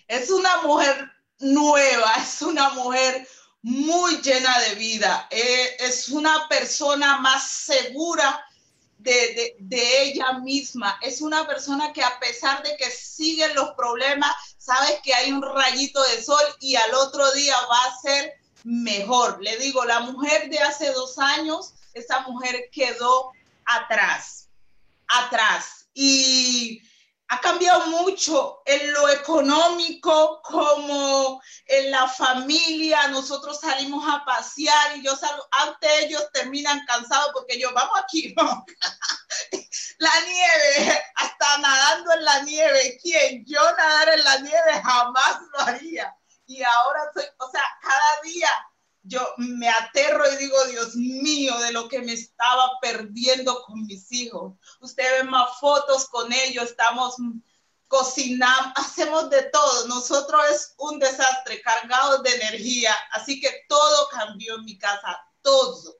Es 0.07 0.31
una 0.31 0.63
mujer 0.63 1.11
nueva, 1.39 2.13
es 2.21 2.43
una 2.43 2.71
mujer 2.71 3.27
muy 3.63 4.19
llena 4.19 4.59
de 4.61 4.75
vida, 4.75 5.29
eh, 5.31 5.77
es 5.81 6.09
una 6.09 6.47
persona 6.49 7.19
más 7.19 7.51
segura 7.51 8.45
de, 8.99 9.57
de, 9.59 10.03
ella 10.03 10.33
misma. 10.41 10.99
Es 11.03 11.21
una 11.21 11.47
persona 11.47 11.93
que 11.93 12.03
a 12.03 12.19
pesar 12.19 12.63
de 12.63 12.77
que 12.77 12.91
siguen 12.91 13.55
los 13.55 13.71
problemas, 13.71 14.33
sabes 14.59 15.01
que 15.03 15.15
hay 15.15 15.33
un 15.33 15.43
rayito 15.43 16.03
de 16.03 16.23
sol 16.23 16.43
y 16.61 16.77
al 16.77 16.95
otro 16.95 17.31
día 17.33 17.55
va 17.71 17.79
a 17.85 18.01
ser 18.01 18.35
mejor. 18.65 19.43
Le 19.43 19.57
digo, 19.59 19.85
la 19.85 20.01
mujer 20.01 20.51
de 20.51 20.59
hace 20.59 20.93
dos 20.93 21.19
años, 21.19 21.75
esa 21.95 22.21
mujer 22.23 22.69
quedó 22.73 23.33
atrás, 23.65 24.49
atrás. 25.07 25.87
Y 25.95 26.83
ha 27.29 27.41
cambiado 27.41 27.87
mucho 27.87 28.63
en 28.65 28.93
lo 28.93 29.09
económico, 29.11 30.41
como 30.43 31.43
en 31.67 31.91
la 31.91 32.09
familia. 32.09 33.09
Nosotros 33.09 33.61
salimos 33.61 34.03
a 34.09 34.25
pasear 34.25 34.97
y 34.97 35.05
yo 35.05 35.15
salgo, 35.15 35.47
antes 35.51 35.91
ellos 36.05 36.27
terminan 36.33 36.85
cansados 36.87 37.31
porque 37.35 37.61
yo, 37.61 37.73
vamos 37.75 37.99
aquí, 38.03 38.33
vamos. 38.37 38.65
la 39.99 40.11
nieve, 40.27 41.05
hasta 41.17 41.59
nadando 41.59 42.15
en 42.15 42.25
la 42.25 42.43
nieve. 42.43 42.99
¿Quién? 43.03 43.45
Yo 43.47 43.61
nadar 43.77 44.09
en 44.09 44.25
la 44.25 44.39
nieve 44.39 44.83
jamás 44.83 45.41
lo 45.53 45.61
haría. 45.61 46.15
Y 46.47 46.63
ahora 46.63 47.11
soy, 47.15 47.25
o 47.39 47.51
sea, 47.51 47.65
cada 47.83 48.23
día 48.23 48.49
yo 49.09 49.27
me 49.39 49.69
aterro 49.69 50.23
y 50.33 50.37
digo, 50.37 50.57
Dios 50.71 50.95
mío, 50.95 51.59
de 51.59 51.73
lo 51.73 51.89
que 51.89 52.01
me 52.01 52.13
estaba 52.13 52.71
perdiendo 52.81 53.63
con 53.67 53.87
mis 53.87 54.13
hijos. 54.13 54.55
Usted 54.81 55.05
ve 55.19 55.25
más 55.29 55.59
fotos 55.59 56.07
con 56.09 56.31
ellos, 56.33 56.65
estamos 56.67 57.17
cocinando, 57.89 58.73
hacemos 58.77 59.31
de 59.31 59.45
todo. 59.45 59.89
Nosotros 59.89 60.41
es 60.55 60.75
un 60.79 60.99
desastre, 60.99 61.63
cargados 61.63 62.23
de 62.23 62.31
energía. 62.35 62.93
Así 63.13 63.41
que 63.41 63.49
todo 63.69 64.09
cambió 64.13 64.57
en 64.57 64.65
mi 64.65 64.79
casa, 64.79 65.19
todo. 65.43 65.97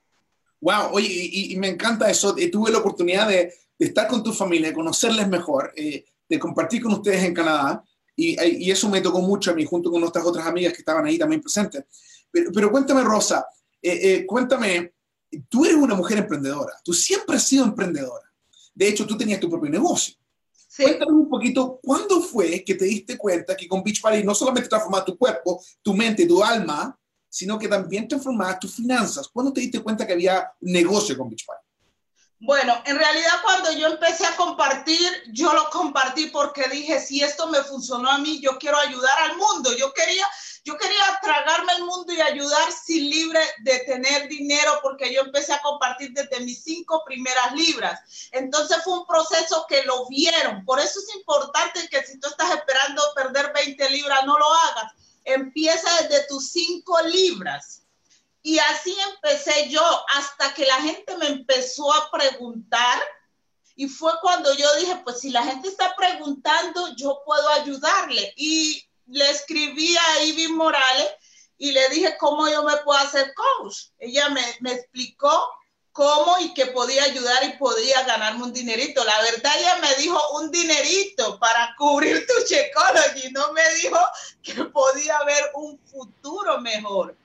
Wow, 0.61 0.91
oye, 0.93 1.09
y, 1.09 1.57
me 1.57 1.69
encanta 1.69 2.11
eso. 2.11 2.35
tuve 2.53 2.71
la 2.71 2.79
oportunidad 2.79 3.29
de, 3.29 3.55
estar 3.79 4.07
con 4.07 4.23
tu 4.23 4.33
familia, 4.33 4.69
de 4.69 4.75
conocerles 4.75 5.29
mejor, 5.29 5.73
eh, 5.77 6.05
de 6.29 6.39
compartir 6.39 6.83
con 6.83 6.93
ustedes 6.93 7.25
en 7.25 7.35
Canadá. 7.35 7.83
Y, 8.15 8.37
y, 8.45 8.71
eso 8.71 8.89
me 8.89 9.01
tocó 9.01 9.21
mucho 9.21 9.53
a 9.53 9.55
mí, 9.55 9.65
junto 9.65 9.91
con 9.91 10.01
nuestras 10.01 10.27
otras 10.27 10.47
amigas 10.47 10.75
que 10.75 10.81
estaban 10.81 11.07
ahí 11.07 11.17
también 11.17 11.41
presentes. 11.41 11.85
Pero, 12.31 12.71
cuéntame, 12.71 13.03
Rosa, 13.03 13.47
eh, 13.81 14.01
eh, 14.03 14.27
cuéntame, 14.27 14.95
tú 15.49 15.65
eres 15.65 15.77
una 15.77 15.95
mujer 15.95 16.19
emprendedora, 16.19 16.73
tú 16.85 16.93
siempre 16.93 17.37
has 17.37 17.45
sido 17.45 17.65
emprendedora. 17.65 18.31
De 18.75 18.89
hecho, 18.89 19.07
tú 19.07 19.17
tenías 19.17 19.41
tu 19.41 19.51
propio 19.51 19.71
negocio. 19.71 20.15
Cuéntame 20.77 21.13
un 21.13 21.29
poquito, 21.29 21.81
¿cuándo 21.83 22.21
fue 22.21 22.63
que 22.65 22.75
te 22.75 22.85
diste 22.85 23.19
cuenta 23.19 23.57
que 23.57 23.67
con 23.67 23.83
Beach 23.83 24.01
Party 24.01 24.23
no 24.23 24.35
solamente 24.35 24.69
transformaste 24.69 25.13
tu 25.13 25.19
cuerpo, 25.19 25.61
tu 25.83 25.93
mente, 25.93 26.25
tu 26.27 26.43
alma, 26.43 26.97
sino 27.29 27.59
que 27.59 27.67
también 27.67 28.07
transformaste 28.07 28.61
tus 28.61 28.77
finanzas? 28.77 29.29
¿Cuándo 29.29 29.53
te 29.53 29.61
diste 29.61 29.81
cuenta 29.81 30.07
que 30.07 30.13
había 30.13 30.53
negocio 30.61 31.19
con 31.19 31.29
Beach 31.29 31.45
Party? 31.45 31.69
Bueno, 32.41 32.81
en 32.85 32.97
realidad 32.97 33.33
cuando 33.43 33.73
yo 33.73 33.89
empecé 33.89 34.25
a 34.25 34.37
compartir, 34.37 35.11
yo 35.33 35.53
lo 35.53 35.69
compartí 35.71 36.27
porque 36.27 36.69
dije, 36.71 37.01
si 37.01 37.21
esto 37.21 37.49
me 37.49 37.59
funcionó 37.65 38.09
a 38.09 38.19
mí, 38.19 38.41
yo 38.41 38.59
quiero 38.59 38.79
ayudar 38.79 39.19
al 39.23 39.37
mundo. 39.37 39.77
Yo 39.77 39.93
quería, 39.93 40.25
yo 40.69 40.77
quería 40.77 41.19
tragarme 41.23 41.73
el 41.79 41.85
mundo 41.85 42.13
y 42.13 42.21
ayudar 42.21 42.71
sin 42.71 43.09
libre 43.09 43.41
de 43.61 43.79
tener 43.81 44.29
dinero 44.29 44.79
porque 44.83 45.15
yo 45.15 45.23
empecé 45.23 45.55
a 45.55 45.63
compartir 45.63 46.13
desde 46.13 46.41
mis 46.41 46.63
cinco 46.63 47.03
primeras 47.07 47.55
libras. 47.55 48.29
Entonces 48.33 48.77
fue 48.85 48.99
un 48.99 49.07
proceso 49.07 49.65
que 49.67 49.83
lo 49.85 50.07
vieron. 50.09 50.67
Por 50.67 50.79
eso 50.79 51.01
es 51.01 51.17
importante 51.17 51.89
que 51.89 52.03
si 52.03 52.21
tú 52.21 52.29
estás 52.29 52.51
esperando 52.55 53.03
perder 53.15 53.51
20 53.55 53.89
libras, 53.89 54.27
no 54.27 54.39
lo 54.39 54.53
hagas. 54.53 54.93
Empieza 55.25 55.89
desde 56.03 56.27
tus 56.27 56.51
cinco 56.51 57.01
libras 57.01 57.85
y 58.43 58.59
así 58.59 58.95
empecé 59.15 59.71
yo 59.71 59.83
hasta 60.17 60.53
que 60.53 60.67
la 60.67 60.83
gente 60.83 61.17
me 61.17 61.29
empezó 61.29 61.95
a 61.95 62.11
preguntar. 62.11 62.99
Y 63.75 63.89
fue 63.89 64.13
cuando 64.21 64.53
yo 64.55 64.77
dije, 64.77 65.01
pues 65.03 65.21
si 65.21 65.31
la 65.31 65.45
gente 65.45 65.69
está 65.69 65.95
preguntando, 65.97 66.95
yo 66.95 67.23
puedo 67.25 67.49
ayudarle. 67.49 68.35
Y 68.37 68.88
le 69.09 69.31
escribí 69.31 69.97
a 69.97 70.25
Ivy 70.25 70.49
Morales 70.49 71.11
y 71.57 71.73
le 71.73 71.89
dije 71.89 72.17
cómo 72.19 72.49
yo 72.49 72.63
me 72.63 72.77
puedo 72.79 72.99
hacer 72.99 73.33
coach. 73.35 73.87
Ella 73.99 74.29
me, 74.29 74.43
me 74.61 74.73
explicó 74.73 75.51
cómo 75.99 76.39
y 76.39 76.55
que 76.55 76.67
podía 76.67 77.03
ayudar 77.03 77.43
y 77.43 77.57
podía 77.59 78.03
ganarme 78.05 78.45
un 78.45 78.53
dinerito. 78.53 79.05
La 79.05 79.21
verdad, 79.21 79.53
ella 79.59 79.79
me 79.81 79.95
dijo 79.97 80.21
un 80.39 80.51
dinerito 80.51 81.39
para 81.41 81.75
cubrir 81.77 82.25
tu 82.25 82.55
y 83.21 83.33
no 83.33 83.53
me 83.53 83.75
dijo 83.75 83.99
que 84.43 84.65
podía 84.67 85.17
haber 85.19 85.51
un 85.55 85.77
futuro 85.91 86.61
mejor. 86.61 87.17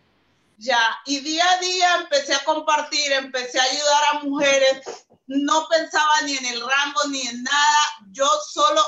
Ya, 0.57 0.81
y 1.05 1.19
día 1.19 1.47
a 1.51 1.57
día 1.59 1.95
empecé 1.97 2.33
a 2.33 2.43
compartir, 2.43 3.11
empecé 3.11 3.59
a 3.59 3.63
ayudar 3.63 4.03
a 4.11 4.19
mujeres, 4.21 5.05
no 5.27 5.67
pensaba 5.67 6.21
ni 6.25 6.37
en 6.37 6.45
el 6.45 6.59
rango 6.59 7.01
ni 7.09 7.21
en 7.27 7.43
nada, 7.43 7.77
yo 8.11 8.27
solo, 8.51 8.81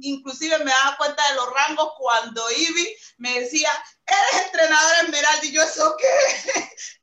inclusive 0.00 0.58
me 0.58 0.70
daba 0.70 0.96
cuenta 0.96 1.22
de 1.28 1.34
los 1.36 1.52
rangos 1.52 1.92
cuando 1.96 2.50
Ivy 2.50 2.96
me 3.18 3.40
decía, 3.40 3.70
eres 4.06 4.46
entrenador 4.46 4.94
Esmeralda, 5.04 5.44
y 5.44 5.52
yo, 5.52 5.62
¿eso 5.62 5.96
qué? 5.98 6.68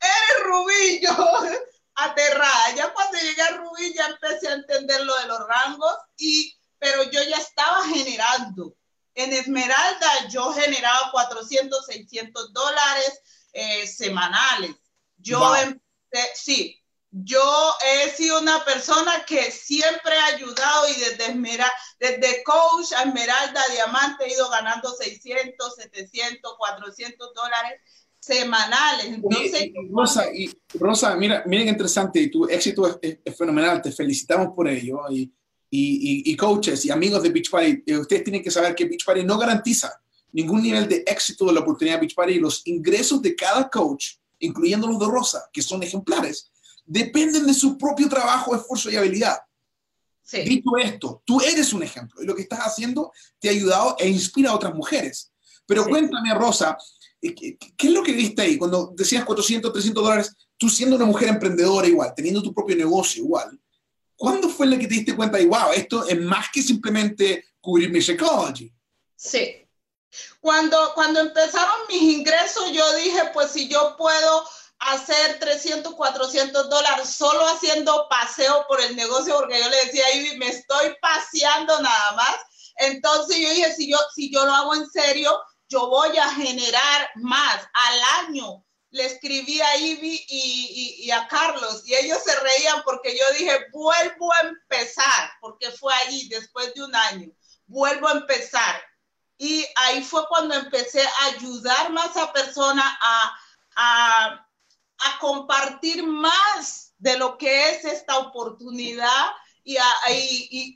eres 0.00 0.44
Rubí, 0.44 1.00
yo 1.02 1.12
aterrada. 1.94 2.74
Ya 2.76 2.92
cuando 2.92 3.18
llegué 3.18 3.42
a 3.42 3.56
Rubí 3.56 3.94
ya 3.94 4.06
empecé 4.06 4.48
a 4.48 4.54
entender 4.54 5.02
lo 5.02 5.16
de 5.18 5.26
los 5.26 5.46
rangos, 5.46 5.96
y, 6.16 6.56
pero 6.78 7.02
yo 7.04 7.22
ya 7.22 7.36
estaba 7.36 7.84
generando 7.86 8.74
en 9.18 9.32
Esmeralda 9.32 10.28
yo 10.28 10.52
generaba 10.52 11.10
400, 11.10 11.86
600 11.86 12.52
dólares 12.52 13.20
eh, 13.52 13.84
semanales. 13.86 14.76
Yo 15.16 15.56
empecé, 15.56 16.30
sí, 16.36 16.80
yo 17.24 17.74
he 17.84 18.10
sido 18.10 18.40
una 18.40 18.64
persona 18.64 19.24
que 19.26 19.50
siempre 19.50 20.14
ha 20.16 20.36
ayudado 20.36 20.88
y 20.88 21.00
desde, 21.00 21.26
Esmeralda, 21.26 21.72
desde 21.98 22.42
coach 22.44 22.92
a 22.96 23.02
Esmeralda, 23.02 23.60
Diamante, 23.72 24.26
he 24.26 24.34
ido 24.34 24.48
ganando 24.50 24.90
600, 24.90 25.74
700, 25.74 26.54
400 26.56 27.34
dólares 27.34 27.80
semanales. 28.20 29.20
Rosa, 29.90 30.32
y, 30.32 30.50
Rosa, 30.74 31.16
mira, 31.16 31.42
miren 31.46 31.68
interesante, 31.68 32.28
tu 32.28 32.46
éxito 32.48 32.98
es, 33.00 33.18
es, 33.24 33.36
fenomenal, 33.36 33.80
te 33.80 33.92
felicitamos 33.92 34.54
por 34.54 34.68
ello. 34.68 35.00
Y 35.10 35.32
y, 35.70 36.36
coaches 36.36 36.84
y 36.84 36.90
amigos 36.90 37.22
de 37.22 37.30
Beach 37.30 37.50
Party, 37.50 37.82
eh, 37.86 37.98
ustedes 37.98 38.24
tienen 38.24 38.42
que 38.42 38.50
saber 38.50 38.74
que 38.74 38.86
Beach 38.86 39.04
Party 39.04 39.24
no 39.24 39.38
garantiza 39.38 39.92
ningún 40.32 40.62
nivel 40.62 40.88
de 40.88 41.04
éxito 41.06 41.46
de 41.46 41.52
la 41.52 41.60
oportunidad 41.60 41.96
de 41.96 42.00
Beach 42.00 42.14
Party. 42.14 42.38
Los 42.38 42.66
ingresos 42.66 43.20
de 43.22 43.34
cada 43.34 43.68
coach, 43.68 44.14
incluyendo 44.38 44.86
los 44.86 44.98
de 44.98 45.06
Rosa, 45.06 45.48
que 45.52 45.62
son 45.62 45.82
ejemplares, 45.82 46.50
dependen 46.88 47.46
de 47.46 47.54
su 47.54 47.78
propio 47.78 48.08
trabajo, 48.08 48.56
esfuerzo 48.56 48.90
y 48.90 48.96
habilidad. 48.96 49.38
Sí. 50.22 50.42
Dicho 50.42 50.76
esto, 50.76 51.22
tú 51.24 51.40
eres 51.40 51.72
un 51.72 51.82
ejemplo 51.82 52.22
y 52.22 52.26
lo 52.26 52.34
que 52.34 52.42
estás 52.42 52.60
haciendo 52.60 53.12
te 53.38 53.48
ha 53.48 53.52
ayudado 53.52 53.96
e 53.98 54.08
inspira 54.08 54.50
a 54.50 54.54
otras 54.54 54.74
mujeres. 54.74 55.32
Pero 55.66 55.86
cuéntame, 55.86 56.34
Rosa, 56.34 56.76
eh, 57.20 57.34
¿qué, 57.34 57.56
¿qué, 57.56 57.86
es 57.86 57.92
lo 57.92 58.02
que 58.02 58.12
viste 58.12 58.42
ahí 58.42 58.58
cuando 58.58 58.92
decías 58.96 59.24
400, 59.24 59.72
300 59.72 60.02
dólares? 60.02 60.36
Tú 60.56 60.68
siendo 60.68 60.96
una 60.96 61.06
mujer 61.06 61.28
emprendedora 61.28 61.86
igual, 61.86 62.12
teniendo 62.14 62.42
tu 62.42 62.52
propio 62.52 62.76
negocio 62.76 63.22
igual, 63.22 63.58
¿Cuándo 64.18 64.48
fue 64.48 64.66
la 64.66 64.76
que 64.76 64.88
te 64.88 64.94
diste 64.94 65.14
cuenta 65.14 65.38
de, 65.38 65.46
wow, 65.46 65.70
esto 65.72 66.04
es 66.08 66.20
más 66.20 66.48
que 66.52 66.60
simplemente 66.60 67.46
cubrir 67.60 67.88
mi 67.88 68.02
psychology? 68.02 68.74
Sí. 69.14 69.64
Cuando, 70.40 70.76
cuando 70.96 71.20
empezaron 71.20 71.86
mis 71.88 72.02
ingresos, 72.02 72.72
yo 72.72 72.96
dije, 72.96 73.20
pues 73.32 73.52
si 73.52 73.68
yo 73.68 73.94
puedo 73.96 74.44
hacer 74.80 75.38
300, 75.38 75.94
400 75.94 76.70
dólares 76.70 77.08
solo 77.08 77.46
haciendo 77.48 78.06
paseo 78.08 78.64
por 78.68 78.80
el 78.80 78.96
negocio, 78.96 79.36
porque 79.36 79.60
yo 79.60 79.68
le 79.68 79.84
decía, 79.86 80.14
Ivy, 80.14 80.38
me 80.38 80.48
estoy 80.48 80.96
paseando 81.00 81.80
nada 81.80 82.12
más. 82.12 82.36
Entonces 82.76 83.36
yo 83.38 83.50
dije, 83.50 83.74
si 83.74 83.90
yo, 83.90 83.98
si 84.14 84.32
yo 84.32 84.44
lo 84.44 84.52
hago 84.52 84.74
en 84.74 84.88
serio, 84.88 85.40
yo 85.68 85.88
voy 85.88 86.16
a 86.16 86.30
generar 86.30 87.10
más 87.16 87.60
al 87.72 88.26
año 88.26 88.64
le 88.90 89.04
escribí 89.04 89.60
a 89.60 89.76
Ivy 89.76 90.24
y, 90.28 91.10
a 91.10 91.26
Carlos 91.28 91.82
y 91.86 91.94
ellos 91.94 92.18
se 92.22 92.34
reían 92.40 92.82
porque 92.84 93.16
yo 93.16 93.24
dije, 93.38 93.66
vuelvo 93.72 94.32
a 94.34 94.40
empezar, 94.40 95.30
porque 95.40 95.70
fue 95.70 95.92
allí 95.94 96.28
después 96.28 96.74
de 96.74 96.82
un 96.82 96.94
año, 96.94 97.30
vuelvo 97.66 98.08
a 98.08 98.12
empezar. 98.12 98.82
Y 99.36 99.64
ahí 99.76 100.02
fue 100.02 100.26
cuando 100.28 100.54
empecé 100.54 101.02
a 101.02 101.24
ayudar 101.26 101.92
más 101.92 102.16
a 102.16 102.32
personas 102.32 102.86
a, 103.00 103.38
a, 103.76 104.47
compartir 105.20 106.04
más 106.04 106.94
de 106.98 107.16
lo 107.18 107.38
que 107.38 107.70
es 107.70 107.84
esta 107.84 108.18
oportunidad 108.18 109.26
y, 109.64 109.76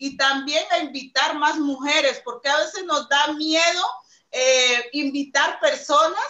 y, 0.01 0.17
también 0.17 0.65
a 0.71 0.79
invitar 0.79 1.39
más 1.39 1.59
mujeres, 1.59 2.21
porque 2.25 2.49
a 2.49 2.59
veces 2.59 2.85
nos 2.85 3.09
da 3.09 3.33
miedo 3.33 3.83
eh, 4.31 4.91
invitar 4.93 5.59
personas 5.61 6.23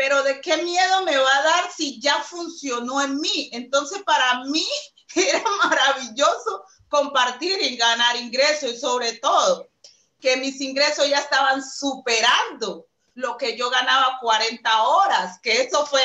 pero 0.00 0.22
¿de 0.22 0.40
qué 0.40 0.56
miedo 0.56 1.02
me 1.02 1.14
va 1.14 1.36
a 1.36 1.42
dar 1.42 1.70
si 1.76 2.00
ya 2.00 2.22
funcionó 2.22 3.02
en 3.02 3.20
mí? 3.20 3.50
Entonces, 3.52 4.02
para 4.02 4.42
mí 4.44 4.66
era 5.14 5.44
maravilloso 5.62 6.64
compartir 6.88 7.60
y 7.60 7.76
ganar 7.76 8.16
ingresos 8.16 8.72
y 8.72 8.78
sobre 8.78 9.12
todo 9.18 9.68
que 10.18 10.38
mis 10.38 10.58
ingresos 10.62 11.06
ya 11.06 11.18
estaban 11.18 11.62
superando 11.62 12.86
lo 13.12 13.36
que 13.36 13.58
yo 13.58 13.68
ganaba 13.68 14.16
40 14.22 14.82
horas, 14.84 15.38
que 15.42 15.64
eso 15.64 15.84
fue, 15.84 16.02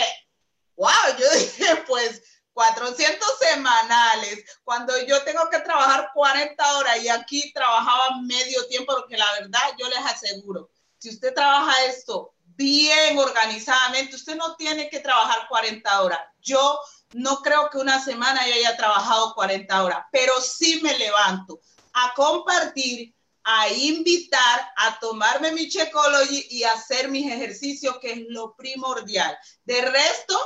wow, 0.75 1.17
yo 1.17 1.31
dije, 1.31 1.83
pues 1.87 2.21
400 2.53 3.27
semanales, 3.39 4.45
cuando 4.63 4.93
yo 5.05 5.21
tengo 5.23 5.49
que 5.49 5.59
trabajar 5.59 6.11
40 6.13 6.77
horas 6.77 7.03
y 7.03 7.09
aquí 7.09 7.51
trabajaba 7.53 8.21
medio 8.21 8.65
tiempo, 8.67 8.95
porque 8.95 9.17
la 9.17 9.31
verdad 9.39 9.61
yo 9.77 9.87
les 9.89 9.99
aseguro, 9.99 10.69
si 10.97 11.09
usted 11.09 11.33
trabaja 11.33 11.85
esto 11.85 12.33
bien 12.55 13.17
organizadamente, 13.17 14.15
usted 14.15 14.35
no 14.35 14.55
tiene 14.55 14.89
que 14.89 15.01
trabajar 15.01 15.47
40 15.49 16.01
horas. 16.01 16.19
Yo 16.39 16.79
no 17.13 17.41
creo 17.41 17.69
que 17.69 17.77
una 17.77 18.03
semana 18.03 18.47
yo 18.47 18.53
haya 18.53 18.77
trabajado 18.77 19.33
40 19.35 19.83
horas, 19.83 20.05
pero 20.11 20.39
sí 20.41 20.79
me 20.81 20.97
levanto 20.97 21.59
a 21.93 22.13
compartir, 22.15 23.13
a 23.43 23.69
invitar, 23.69 24.71
a 24.77 24.97
tomarme 24.99 25.51
mi 25.51 25.69
Checology 25.69 26.47
y 26.49 26.63
hacer 26.63 27.09
mis 27.09 27.31
ejercicios, 27.31 27.99
que 27.99 28.13
es 28.13 28.19
lo 28.29 28.55
primordial. 28.55 29.37
De 29.63 29.81
resto, 29.81 30.39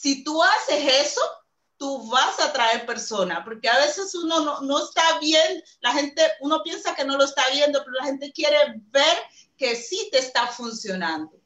si 0.00 0.24
tú 0.24 0.42
haces 0.42 1.08
eso, 1.08 1.20
tú 1.76 2.08
vas 2.08 2.40
a 2.40 2.52
traer 2.54 2.86
personas, 2.86 3.40
porque 3.44 3.68
a 3.68 3.78
veces 3.78 4.14
uno 4.14 4.42
no, 4.42 4.60
no, 4.62 4.82
está 4.82 5.18
bien, 5.20 5.62
la 5.82 5.92
gente, 5.92 6.22
uno 6.40 6.62
piensa 6.62 6.94
que 6.94 7.04
no 7.04 7.18
lo 7.18 7.24
está 7.24 7.42
viendo, 7.52 7.80
pero 7.84 7.98
la 7.98 8.06
gente 8.06 8.32
quiere 8.32 8.56
ver 8.90 9.16
que 9.58 9.76
sí 9.76 10.08
te 10.10 10.18
está 10.18 10.46
funcionando. 10.46 11.38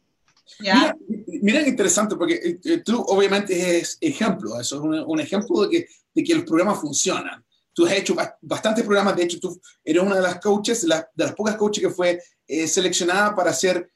¿Ya? 0.60 0.94
Mira, 1.26 1.64
qué 1.64 1.70
interesante, 1.70 2.14
porque 2.14 2.34
eh, 2.34 2.60
eh, 2.64 2.78
tú 2.78 3.00
obviamente 3.08 3.78
es 3.78 3.98
ejemplo, 4.00 4.60
eso 4.60 4.76
es 4.76 5.04
un, 5.04 5.20
ejemplo 5.20 5.62
de 5.62 5.70
que, 5.70 5.88
de 6.14 6.22
que 6.22 6.34
los 6.36 6.44
programas 6.44 6.80
funcionan. 6.80 7.44
Tú 7.72 7.86
has 7.86 7.92
hecho 7.92 8.14
bastantes 8.40 8.84
programas, 8.84 9.16
de 9.16 9.24
hecho 9.24 9.40
tú 9.40 9.60
eres 9.82 10.00
una 10.00 10.14
de 10.14 10.22
las 10.22 10.38
coaches, 10.38 10.82
de 10.82 11.04
las 11.16 11.34
pocas 11.34 11.56
coaches 11.56 11.82
que 11.82 11.90
fue 11.90 12.22
eh, 12.46 12.68
seleccionada 12.68 13.34
para 13.34 13.50
hacer, 13.50 13.90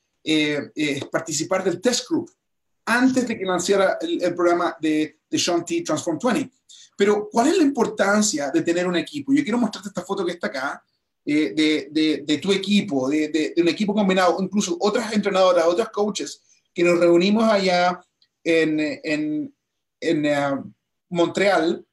participar 1.13 1.63
del 1.63 1.81
test 1.81 2.09
group 2.09 2.29
antes 2.89 3.29
de 3.29 3.39
que 3.39 3.45
lanzara 3.45 3.99
el, 4.01 4.23
el 4.23 4.35
programa 4.35 4.77
de, 4.81 5.21
de 5.29 5.39
Sean 5.39 5.65
T. 5.65 5.83
Transform 5.83 6.19
20. 6.19 6.51
Pero, 6.97 7.29
¿cuál 7.31 7.49
es 7.49 7.57
la 7.57 7.63
importancia 7.63 8.51
de 8.51 8.63
tener 8.63 8.89
un 8.89 8.97
equipo? 8.97 9.33
Yo 9.33 9.45
quiero 9.45 9.59
mostrarte 9.59 9.91
esta 9.91 10.03
foto 10.03 10.25
que 10.25 10.33
está 10.33 10.49
acá, 10.49 10.83
eh, 11.25 11.53
de, 11.55 11.89
de, 11.91 12.23
de, 12.27 12.39
tu 12.39 12.51
equipo, 12.51 13.09
de, 13.09 13.55
un 13.59 13.69
equipo 13.69 13.95
combinado, 13.95 14.39
incluso 14.41 14.77
otras 14.81 15.13
entrenadoras, 15.13 15.67
otras 15.67 15.91
coaches, 15.91 16.43
que 16.73 16.83
nos 16.83 16.99
reunimos 16.99 17.45
allá 17.45 18.01
en, 18.43 18.81
en, 18.81 19.55
en 20.01 20.27
uh, 20.27 20.73
Montreal 21.11 21.85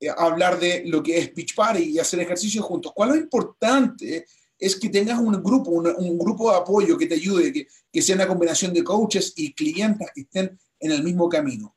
eh, 0.00 0.08
a 0.08 0.14
hablar 0.14 0.58
de 0.58 0.82
lo 0.86 1.02
que 1.02 1.18
es 1.18 1.34
Beach 1.34 1.54
Party 1.54 1.82
y 1.90 1.98
hacer 1.98 2.20
ejercicio 2.20 2.62
juntos. 2.62 2.92
¿Cuál 2.94 3.10
es 3.10 3.16
lo 3.16 3.22
importante? 3.22 4.24
Es 4.60 4.76
que 4.76 4.90
tengas 4.90 5.18
un 5.18 5.42
grupo, 5.42 5.70
un, 5.70 6.18
grupo 6.18 6.50
de 6.50 6.58
apoyo 6.58 6.98
que 6.98 7.06
te 7.06 7.14
ayude, 7.14 7.52
que, 7.52 7.66
que 7.90 8.02
sea 8.02 8.14
una 8.14 8.28
combinación 8.28 8.74
de 8.74 8.84
coaches 8.84 9.32
y 9.36 9.54
clientes 9.54 10.08
que 10.14 10.20
estén 10.20 10.60
en 10.78 10.92
el 10.92 11.02
mismo 11.02 11.28
camino. 11.28 11.74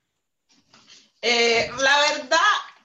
Eh, 1.22 1.72
la 1.80 2.00
verdad, 2.00 2.38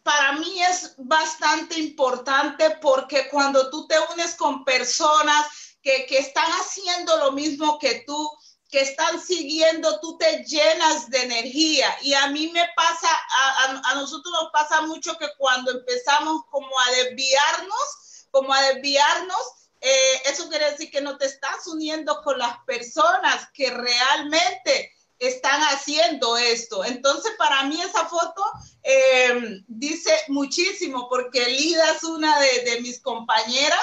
para 0.05 0.33
mí 0.35 0.63
es 0.63 0.95
bastante 0.99 1.81
importante 1.81 2.79
porque 2.81 3.29
cuando 3.29 3.69
tú 3.69 3.89
te 3.89 3.97
unes 4.15 4.37
con 4.37 4.65
personas 4.65 5.47
que, 5.83 6.07
que 6.07 6.19
están 6.19 6.49
haciendo 6.61 7.17
lo 7.19 7.33
mismo 7.33 7.79
que 7.81 8.05
tú, 8.07 8.31
que 8.71 8.83
están 8.83 9.21
siguiendo, 9.21 9.99
tú 10.01 10.17
te 10.19 10.45
llenas 10.45 11.11
de 11.11 11.23
energía. 11.23 11.89
Y 12.03 12.15
a 12.15 12.29
mí 12.29 12.53
me 12.53 12.65
pasa, 12.77 13.09
a, 13.09 13.65
a, 13.65 13.91
a, 13.91 13.95
nosotros 13.97 14.33
nos 14.41 14.53
pasa 14.53 14.83
mucho 14.83 15.17
que 15.19 15.27
cuando 15.37 15.73
empezamos 15.73 16.43
como 16.51 16.69
a 16.79 16.91
desviarnos, 16.93 18.27
como 18.31 18.55
a 18.55 18.63
desviarnos, 18.63 19.58
eh, 19.81 20.23
eso 20.27 20.49
quiere 20.49 20.71
decir 20.71 20.91
que 20.91 21.01
no 21.01 21.17
te 21.17 21.27
estás 21.27 21.67
uniendo 21.67 22.21
con 22.23 22.39
las 22.39 22.59
personas 22.67 23.49
que 23.53 23.71
realmente 23.71 24.93
están 25.19 25.61
haciendo 25.63 26.37
esto. 26.37 26.85
Entonces, 26.85 27.33
para 27.39 27.65
mí 27.65 27.81
esa 27.81 28.07
foto 28.07 28.43
eh, 28.83 29.63
dice 29.67 30.13
muchísimo 30.29 31.09
porque 31.09 31.45
Lida 31.47 31.93
es 31.93 32.05
una 32.05 32.39
de, 32.39 32.71
de, 32.71 32.81
mis 32.81 33.01
compañeras 33.01 33.83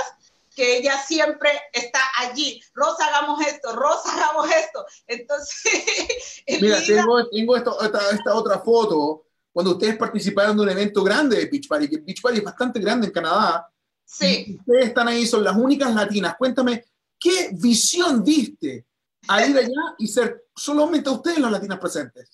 que 0.55 0.77
ella 0.77 0.97
siempre 1.03 1.51
está 1.73 1.99
allí. 2.19 2.61
Rosa, 2.73 3.05
hagamos 3.07 3.45
esto, 3.45 3.73
Rosa, 3.73 4.09
hagamos 4.13 4.49
esto. 4.49 4.85
Entonces, 5.07 6.43
mira, 6.61 6.79
Lida... 6.79 7.01
tengo, 7.01 7.29
tengo 7.29 7.55
esto, 7.57 7.81
esta, 7.81 8.09
esta, 8.11 8.35
otra 8.35 8.59
foto 8.59 9.25
cuando 9.51 9.71
ustedes 9.71 9.97
participaron 9.97 10.57
de 10.57 10.63
un 10.63 10.69
evento 10.69 11.01
grande 11.03 11.37
de 11.37 11.45
Beach 11.45 11.67
Party, 11.67 11.89
que 11.89 11.97
Beach 11.97 12.21
Party 12.21 12.39
es 12.39 12.43
bastante 12.43 12.79
grande 12.79 13.07
en 13.07 13.13
Canadá. 13.13 13.69
Sí. 14.05 14.57
Ustedes 14.59 14.87
están 14.87 15.07
ahí, 15.07 15.25
son 15.25 15.43
las 15.43 15.55
únicas 15.55 15.93
latinas. 15.93 16.35
Cuéntame, 16.37 16.85
¿qué 17.19 17.49
visión 17.53 18.23
diste 18.23 18.85
a 19.27 19.45
ir 19.45 19.57
allá 19.57 19.95
y 19.97 20.07
ser 20.07 20.45
solamente 20.55 21.09
ustedes 21.09 21.39
las 21.39 21.51
latinas 21.51 21.79
presentes? 21.79 22.29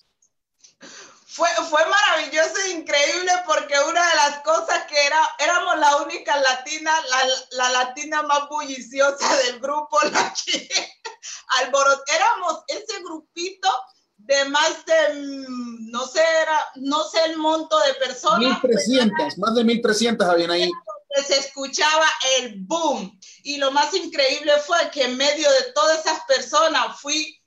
Fue, 1.26 1.48
fue 1.70 1.80
maravilloso 1.86 2.58
e 2.66 2.72
increíble 2.72 3.32
porque 3.46 3.74
una 3.88 4.06
de 4.06 4.16
las 4.16 4.38
cosas 4.40 4.84
que 4.86 5.06
era, 5.06 5.18
éramos 5.38 5.78
la 5.78 5.96
única 6.02 6.36
latina, 6.36 6.92
la, 7.08 7.20
la 7.52 7.70
latina 7.70 8.22
más 8.22 8.50
bulliciosa 8.50 9.34
del 9.38 9.58
grupo, 9.58 9.98
la 10.12 10.34
que 10.44 10.68
alborot, 11.62 12.02
éramos 12.14 12.64
ese 12.68 13.02
grupito 13.02 13.68
de 14.18 14.44
más 14.46 14.84
de, 14.84 15.46
no 15.90 16.06
sé, 16.06 16.20
era, 16.20 16.58
no 16.76 17.02
sé 17.04 17.18
el 17.24 17.38
monto 17.38 17.78
de 17.80 17.94
personas. 17.94 18.62
1.300, 18.62 19.38
más 19.38 19.54
de 19.54 19.62
1.300 19.64 20.30
habían 20.30 20.50
ahí. 20.50 20.70
Se 21.26 21.38
escuchaba 21.38 22.08
el 22.38 22.54
boom. 22.60 23.18
Y 23.42 23.58
lo 23.58 23.70
más 23.70 23.92
increíble 23.94 24.52
fue 24.66 24.90
que 24.90 25.04
en 25.04 25.16
medio 25.16 25.50
de 25.50 25.72
todas 25.72 26.00
esas 26.00 26.24
personas 26.24 27.00
fui 27.00 27.38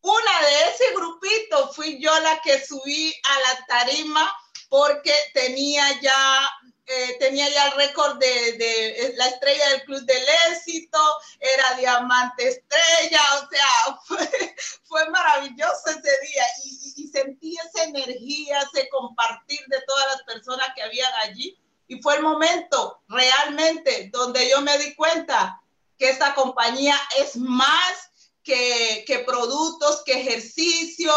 una 0.00 0.40
de 0.42 0.70
ese 0.70 0.94
grupito, 0.94 1.72
fui 1.72 2.00
yo 2.00 2.18
la 2.20 2.40
que 2.40 2.64
subí 2.64 3.12
a 3.24 3.40
la 3.40 3.66
tarima 3.66 4.32
porque 4.68 5.12
tenía 5.32 6.00
ya 6.00 6.48
eh, 6.90 7.16
tenía 7.18 7.46
ya 7.50 7.66
el 7.66 7.72
récord 7.72 8.18
de, 8.18 8.52
de, 8.52 9.12
la 9.16 9.26
estrella 9.26 9.68
del 9.70 9.82
Club 9.82 10.00
del 10.06 10.24
Éxito, 10.50 10.98
era 11.38 11.74
diamante 11.74 12.48
estrella, 12.48 13.20
o 13.34 13.48
sea, 13.50 13.98
fue, 14.06 14.56
fue 14.84 15.10
maravilloso 15.10 15.90
ese 15.90 16.00
día 16.00 16.44
y, 16.64 16.94
y, 16.96 17.08
sentí 17.08 17.56
esa 17.58 17.84
energía, 17.84 18.60
ese 18.72 18.88
compartir 18.88 19.60
de 19.66 19.82
todas 19.86 20.06
las 20.06 20.22
personas 20.22 20.70
que 20.74 20.82
habían 20.82 21.12
allí 21.20 21.58
y 21.88 22.00
fue 22.02 22.16
el 22.16 22.22
momento 22.22 23.00
realmente 23.08 24.10
donde 24.12 24.48
yo 24.48 24.60
me 24.60 24.78
di 24.78 24.94
cuenta 24.94 25.60
que 25.98 26.10
esta 26.10 26.34
compañía 26.34 26.94
es 27.18 27.36
más 27.36 28.10
que, 28.44 29.04
que 29.06 29.20
productos, 29.20 30.02
que 30.04 30.20
ejercicio, 30.20 31.12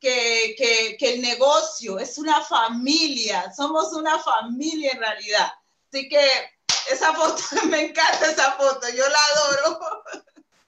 que, 0.00 0.54
que, 0.98 1.14
el 1.14 1.20
negocio, 1.20 1.98
es 1.98 2.18
una 2.18 2.40
familia, 2.42 3.52
somos 3.54 3.92
una 3.92 4.18
familia 4.18 4.92
en 4.92 4.98
realidad. 4.98 5.48
Así 5.92 6.08
que 6.08 6.24
esa 6.90 7.12
foto, 7.14 7.42
me 7.68 7.86
encanta 7.86 8.30
esa 8.30 8.52
foto, 8.52 8.88
yo 8.88 9.04
la 9.08 9.18
adoro. 9.34 9.80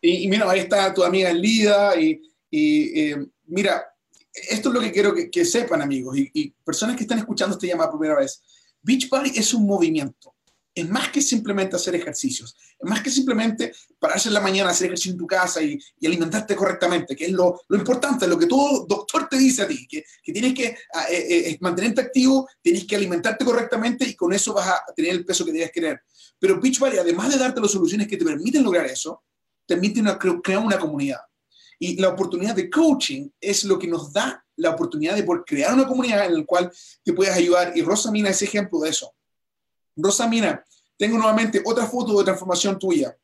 Y, 0.00 0.24
y 0.24 0.28
mira, 0.28 0.50
ahí 0.50 0.60
está 0.60 0.92
tu 0.92 1.02
amiga 1.02 1.32
Lida 1.32 1.96
y, 1.96 2.20
y 2.50 3.00
eh, 3.00 3.26
mira, 3.46 3.84
esto 4.32 4.68
es 4.68 4.74
lo 4.74 4.80
que 4.80 4.92
quiero 4.92 5.14
que, 5.14 5.30
que 5.30 5.44
sepan 5.44 5.80
amigos 5.80 6.16
y, 6.16 6.30
y, 6.34 6.50
personas 6.50 6.96
que 6.96 7.02
están 7.02 7.18
escuchando 7.18 7.54
este 7.54 7.68
llamado 7.68 7.92
por 7.92 8.00
primera 8.00 8.20
vez. 8.20 8.42
Beach 8.84 9.08
Party 9.08 9.32
es 9.36 9.52
un 9.52 9.66
movimiento 9.66 10.34
es 10.74 10.88
más 10.90 11.10
que 11.10 11.22
simplemente 11.22 11.76
hacer 11.76 11.94
ejercicios, 11.94 12.56
es 12.78 12.88
más 12.88 13.00
que 13.00 13.10
simplemente 13.10 13.72
pararse 13.98 14.28
en 14.28 14.34
la 14.34 14.40
mañana, 14.40 14.70
hacer 14.70 14.86
ejercicio 14.86 15.12
en 15.12 15.18
tu 15.18 15.26
casa 15.26 15.62
y, 15.62 15.78
alimentarte 16.04 16.56
correctamente, 16.56 17.14
que 17.14 17.26
es 17.26 17.32
lo, 17.32 17.60
lo, 17.68 17.78
importante, 17.78 18.26
lo 18.26 18.38
que 18.38 18.46
todo 18.46 18.84
doctor 18.84 19.28
te 19.28 19.38
dice 19.38 19.62
a 19.62 19.68
ti, 19.68 19.86
que, 19.86 20.04
que 20.22 20.32
tienes 20.32 20.52
que 20.52 20.64
eh, 20.66 20.76
eh, 21.10 21.58
mantenerte 21.60 22.00
activo, 22.00 22.48
tienes 22.60 22.84
que 22.86 22.96
alimentarte 22.96 23.44
correctamente 23.44 24.04
y 24.04 24.16
con 24.16 24.32
eso 24.32 24.52
vas 24.52 24.68
a 24.68 24.92
tener 24.94 25.12
el 25.12 25.24
peso 25.24 25.44
que 25.44 25.52
debes 25.52 25.70
querer. 25.70 26.02
Pero 26.38 26.60
Beachbody, 26.60 26.98
además 26.98 27.30
de 27.30 27.38
darte 27.38 27.60
las 27.60 27.70
soluciones 27.70 28.08
que 28.08 28.16
te 28.16 28.24
permiten 28.24 28.64
lograr 28.64 28.86
eso, 28.86 29.22
te 29.64 29.74
permite 29.74 30.00
una, 30.00 30.18
crear 30.18 30.58
una 30.58 30.78
comunidad. 30.78 31.20
Y 31.78 32.00
la 32.00 32.08
oportunidad 32.08 32.54
de 32.54 32.70
coaching 32.70 33.28
es 33.40 33.64
lo 33.64 33.78
que 33.78 33.88
nos 33.88 34.12
da 34.12 34.44
la 34.56 34.70
oportunidad 34.70 35.16
de 35.16 35.24
poder 35.24 35.42
crear 35.44 35.74
una 35.74 35.86
comunidad 35.86 36.26
en 36.26 36.38
la 36.38 36.44
cual 36.44 36.70
te 37.02 37.12
puedas 37.12 37.36
ayudar. 37.36 37.72
Y 37.76 37.82
Rosa 37.82 38.10
Mina 38.10 38.30
es 38.30 38.42
ejemplo 38.42 38.80
de 38.80 38.90
eso 38.90 39.14
Rosa, 39.96 40.26
mira, 40.28 40.64
tengo 40.96 41.16
nuevamente 41.16 41.62
otra 41.64 41.86
foto 41.86 42.18
de 42.18 42.24
transformación 42.24 42.78
tuya, 42.78 43.16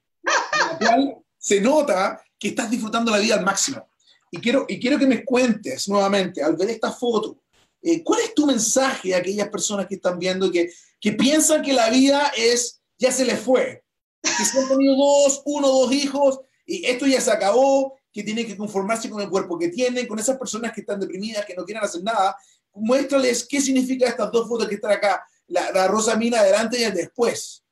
en 0.53 0.69
la 0.69 0.79
cual 0.79 1.17
se 1.37 1.61
nota 1.61 2.23
que 2.39 2.49
estás 2.49 2.71
disfrutando 2.71 3.11
la 3.11 3.19
vida 3.19 3.35
al 3.35 3.45
máximo. 3.45 3.89
Y 4.31 4.39
quiero, 4.41 4.67
y 4.69 4.79
quiero 4.79 4.99
que 4.99 5.07
me 5.07 5.25
cuentes 5.25 5.89
nuevamente, 5.89 6.43
al 6.43 6.57
ver 6.57 6.71
esta 6.71 6.93
foto, 6.93 7.39
eh, 7.83 8.03
¿cuál 8.05 8.21
es 8.21 8.35
tu 8.35 8.47
mensaje 8.47 9.15
a 9.15 9.19
aquellas 9.19 9.49
personas 9.49 9.87
que 9.87 9.97
están 9.97 10.19
viendo 10.19 10.51
que, 10.51 10.73
que 11.01 11.13
piensan 11.13 11.63
que 11.63 11.73
la 11.73 11.91
vida 11.91 12.31
es, 12.37 12.81
ya 12.99 13.11
se 13.11 13.25
les 13.25 13.41
fue? 13.41 13.83
Que 14.23 14.45
se 14.45 14.59
han 14.59 14.69
tenido 14.69 14.95
dos, 14.97 15.43
uno, 15.45 15.69
dos 15.69 15.93
hijos, 15.93 16.41
y 16.67 16.87
esto 16.87 17.07
ya 17.07 17.21
se 17.21 17.33
acabó, 17.33 17.99
que 18.13 18.23
tienen 18.23 18.47
que 18.47 18.57
conformarse 18.57 19.09
con 19.09 19.21
el 19.21 19.29
cuerpo 19.29 19.59
que 19.59 19.69
tienen, 19.69 20.07
con 20.07 20.19
esas 20.19 20.39
personas 20.39 20.73
que 20.73 20.81
están 20.81 21.01
deprimidas, 21.01 21.45
que 21.45 21.55
no 21.55 21.65
quieren 21.65 21.85
hacer 21.85 22.03
nada. 22.03 22.37
Muéstrales 22.73 23.47
qué 23.49 23.61
significa 23.61 24.09
estas 24.09 24.31
dos 24.31 24.49
fotos 24.49 24.69
que 24.69 24.77
están 24.77 24.93
acá 24.93 25.25
la, 25.47 25.71
la 25.73 25.89
Rosa 25.89 26.17
Mina 26.17 26.41
adelante 26.41 26.79
y 26.79 26.85
el 26.85 26.95
después. 26.95 27.65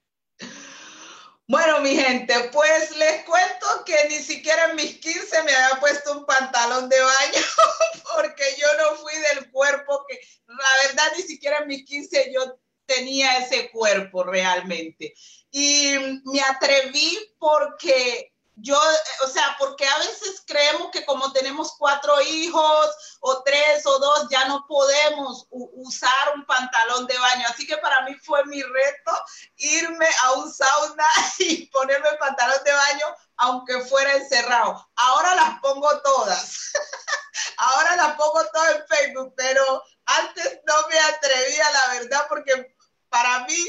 Bueno, 1.50 1.80
mi 1.80 1.96
gente, 1.96 2.34
pues 2.52 2.94
les 2.98 3.24
cuento 3.24 3.66
que 3.86 3.96
ni 4.10 4.16
siquiera 4.16 4.66
en 4.68 4.76
mis 4.76 4.98
15 4.98 5.44
me 5.44 5.54
había 5.54 5.80
puesto 5.80 6.12
un 6.12 6.26
pantalón 6.26 6.90
de 6.90 7.00
baño 7.00 7.46
porque 8.14 8.44
yo 8.60 8.66
no 8.76 8.96
fui 8.96 9.14
del 9.14 9.50
cuerpo 9.50 10.04
que, 10.06 10.20
la 10.46 10.86
verdad, 10.86 11.10
ni 11.16 11.22
siquiera 11.22 11.64
mis 11.64 11.86
15 11.86 12.32
yo 12.34 12.60
tenía 12.84 13.38
ese 13.38 13.70
cuerpo 13.70 14.24
realmente. 14.24 15.14
Y 15.50 15.94
me 16.24 16.40
atreví 16.42 17.18
porque 17.38 18.34
yo, 18.60 18.78
o 19.24 19.28
sea, 19.28 19.56
porque 19.58 19.86
a 19.86 19.98
veces 19.98 20.42
creemos 20.46 20.90
que 20.90 21.04
como 21.04 21.32
tenemos 21.32 21.74
cuatro 21.78 22.20
hijos 22.22 23.18
o 23.20 23.42
tres 23.42 23.84
o 23.86 23.98
dos, 23.98 24.28
ya 24.30 24.46
no 24.46 24.66
podemos 24.66 25.46
usar 25.50 26.34
un 26.34 26.44
pantalón 26.44 27.06
de 27.06 27.18
baño. 27.18 27.46
Así 27.48 27.66
que 27.66 27.76
para 27.78 28.02
mí 28.02 28.14
fue 28.14 28.44
mi 28.46 28.62
reto 28.62 29.12
irme 29.56 30.08
a 30.24 30.32
un 30.32 30.52
sauna 30.52 31.06
y 31.38 31.66
ponerme 31.66 32.12
pantalón 32.18 32.62
de 32.64 32.72
baño, 32.72 33.06
aunque 33.36 33.80
fuera 33.82 34.14
encerrado. 34.14 34.88
Ahora 34.96 35.34
las 35.34 35.60
pongo 35.60 36.00
todas. 36.02 36.72
Ahora 37.56 37.96
las 37.96 38.16
pongo 38.16 38.44
todas 38.52 38.76
en 38.76 38.86
Facebook, 38.88 39.34
pero 39.36 39.82
antes 40.06 40.60
no 40.66 40.88
me 40.88 40.98
atrevía, 40.98 41.70
la 41.70 41.88
verdad, 41.94 42.26
porque 42.28 42.74
para 43.08 43.40
mí 43.40 43.66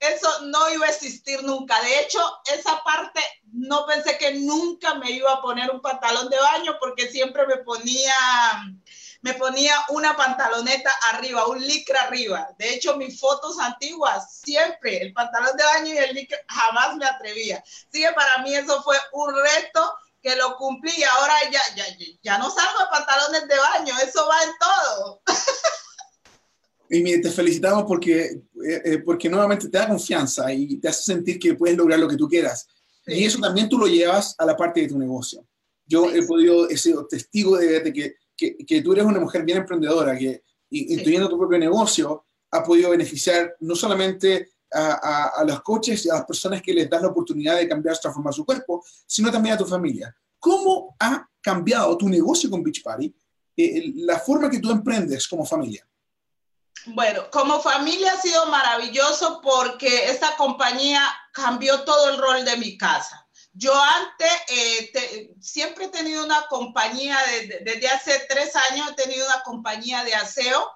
eso 0.00 0.28
no 0.42 0.70
iba 0.70 0.86
a 0.86 0.90
existir 0.90 1.42
nunca. 1.42 1.80
De 1.82 2.00
hecho, 2.00 2.20
esa 2.52 2.82
parte 2.84 3.20
no 3.52 3.86
pensé 3.86 4.18
que 4.18 4.34
nunca 4.34 4.94
me 4.94 5.10
iba 5.10 5.32
a 5.32 5.40
poner 5.40 5.70
un 5.70 5.80
pantalón 5.80 6.28
de 6.28 6.38
baño 6.38 6.76
porque 6.78 7.08
siempre 7.08 7.46
me 7.46 7.58
ponía, 7.58 8.14
me 9.22 9.34
ponía 9.34 9.74
una 9.88 10.16
pantaloneta 10.16 10.90
arriba, 11.12 11.46
un 11.46 11.60
licra 11.66 12.02
arriba. 12.02 12.48
De 12.58 12.74
hecho, 12.74 12.96
mis 12.96 13.18
fotos 13.18 13.58
antiguas, 13.58 14.40
siempre 14.40 14.98
el 14.98 15.12
pantalón 15.12 15.56
de 15.56 15.64
baño 15.64 15.94
y 15.94 15.98
el 15.98 16.14
licra, 16.14 16.38
jamás 16.48 16.96
me 16.96 17.06
atrevía. 17.06 17.58
Así 17.58 18.02
que 18.02 18.12
para 18.12 18.38
mí 18.38 18.54
eso 18.54 18.82
fue 18.82 18.96
un 19.12 19.34
reto 19.34 19.96
que 20.22 20.36
lo 20.36 20.56
cumplí 20.56 20.92
y 20.96 21.04
ahora 21.04 21.34
ya, 21.50 21.62
ya, 21.76 21.84
ya 22.22 22.38
no 22.38 22.50
salgo 22.50 22.80
de 22.80 22.86
pantalones 22.90 23.48
de 23.48 23.58
baño, 23.58 23.94
eso 24.02 24.26
va 24.26 24.42
en 24.42 24.58
todo. 24.58 25.22
Y 26.88 27.20
te 27.20 27.30
felicitamos 27.30 27.84
porque, 27.84 28.24
eh, 28.24 28.82
eh, 28.84 28.98
porque 29.04 29.28
nuevamente 29.28 29.68
te 29.68 29.78
da 29.78 29.88
confianza 29.88 30.52
y 30.52 30.76
te 30.76 30.88
hace 30.88 31.02
sentir 31.02 31.38
que 31.38 31.54
puedes 31.54 31.76
lograr 31.76 31.98
lo 31.98 32.08
que 32.08 32.16
tú 32.16 32.28
quieras. 32.28 32.66
Y 33.06 33.24
eso 33.24 33.38
también 33.38 33.68
tú 33.68 33.78
lo 33.78 33.86
llevas 33.86 34.34
a 34.38 34.44
la 34.44 34.56
parte 34.56 34.80
de 34.80 34.88
tu 34.88 34.98
negocio. 34.98 35.46
Yo 35.86 36.10
he 36.10 36.26
podido, 36.26 36.68
he 36.68 36.76
sido 36.76 37.06
testigo 37.06 37.56
de, 37.56 37.92
que, 37.92 38.16
que, 38.36 38.56
que, 38.56 38.82
tú 38.82 38.92
eres 38.92 39.04
una 39.04 39.20
mujer 39.20 39.44
bien 39.44 39.58
emprendedora, 39.58 40.18
que 40.18 40.42
incluyendo 40.70 41.28
tu 41.28 41.38
propio 41.38 41.58
negocio, 41.58 42.24
ha 42.50 42.62
podido 42.62 42.90
beneficiar 42.90 43.54
no 43.60 43.76
solamente 43.76 44.50
a, 44.72 44.98
a, 45.00 45.26
a, 45.40 45.44
los 45.44 45.62
coaches 45.62 46.04
y 46.04 46.10
a 46.10 46.14
las 46.14 46.24
personas 46.24 46.60
que 46.60 46.74
les 46.74 46.90
das 46.90 47.02
la 47.02 47.08
oportunidad 47.08 47.56
de 47.56 47.68
cambiar, 47.68 47.98
transformar 47.98 48.34
su 48.34 48.44
cuerpo, 48.44 48.84
sino 49.06 49.30
también 49.30 49.54
a 49.54 49.58
tu 49.58 49.64
familia. 49.64 50.14
¿Cómo 50.38 50.96
ha 50.98 51.28
cambiado 51.40 51.96
tu 51.96 52.08
negocio 52.08 52.50
con 52.50 52.62
Beach 52.62 52.82
Party, 52.82 53.14
eh, 53.56 53.92
la 53.96 54.18
forma 54.18 54.50
que 54.50 54.58
tú 54.58 54.70
emprendes 54.70 55.28
como 55.28 55.44
familia? 55.44 55.86
Bueno, 56.86 57.28
como 57.32 57.60
familia 57.60 58.12
ha 58.12 58.20
sido 58.20 58.46
maravilloso 58.46 59.40
porque 59.42 60.08
esta 60.08 60.36
compañía 60.36 61.02
cambió 61.32 61.82
todo 61.82 62.10
el 62.10 62.18
rol 62.18 62.44
de 62.44 62.56
mi 62.56 62.78
casa. 62.78 63.26
Yo 63.52 63.74
antes 63.74 64.30
eh, 64.48 65.34
siempre 65.40 65.86
he 65.86 65.88
tenido 65.88 66.24
una 66.24 66.46
compañía, 66.46 67.18
desde 67.62 67.88
hace 67.88 68.26
tres 68.28 68.54
años 68.54 68.90
he 68.90 68.94
tenido 68.94 69.26
una 69.26 69.42
compañía 69.42 70.04
de 70.04 70.14
aseo, 70.14 70.70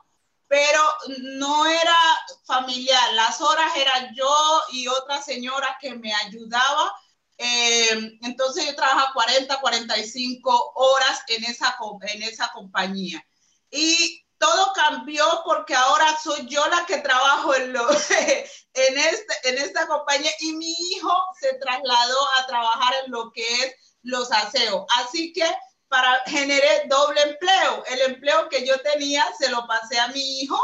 pero 0.48 0.82
no 1.20 1.66
era 1.66 1.96
familiar. 2.44 3.12
Las 3.12 3.40
horas 3.40 3.70
eran 3.76 4.12
yo 4.14 4.62
y 4.72 4.88
otra 4.88 5.22
señora 5.22 5.78
que 5.80 5.94
me 5.94 6.12
ayudaba. 6.12 6.92
Eh, 7.38 8.18
entonces 8.22 8.66
yo 8.66 8.74
trabajaba 8.74 9.12
40, 9.12 9.60
45 9.60 10.72
horas 10.74 11.22
en 11.28 11.44
esa, 11.44 11.76
en 12.02 12.22
esa 12.24 12.50
compañía. 12.52 13.24
Y 13.70 14.24
todo 14.40 14.72
cambió 14.72 15.24
porque 15.44 15.74
ahora 15.74 16.18
soy 16.18 16.46
yo 16.46 16.66
la 16.68 16.86
que 16.86 16.98
trabajo 16.98 17.54
en, 17.54 17.74
lo, 17.74 17.88
en, 17.90 18.98
este, 18.98 19.34
en 19.44 19.58
esta 19.58 19.86
compañía 19.86 20.30
y 20.40 20.54
mi 20.54 20.72
hijo 20.72 21.12
se 21.38 21.54
trasladó 21.58 22.18
a 22.38 22.46
trabajar 22.46 22.94
en 23.04 23.12
lo 23.12 23.30
que 23.30 23.42
es 23.42 23.74
los 24.02 24.32
aseos. 24.32 24.86
Así 24.96 25.32
que 25.34 25.44
para 25.88 26.22
generé 26.26 26.84
doble 26.88 27.20
empleo. 27.20 27.84
El 27.86 28.00
empleo 28.12 28.48
que 28.48 28.66
yo 28.66 28.80
tenía 28.80 29.24
se 29.38 29.50
lo 29.50 29.66
pasé 29.66 29.98
a 29.98 30.08
mi 30.08 30.40
hijo 30.40 30.58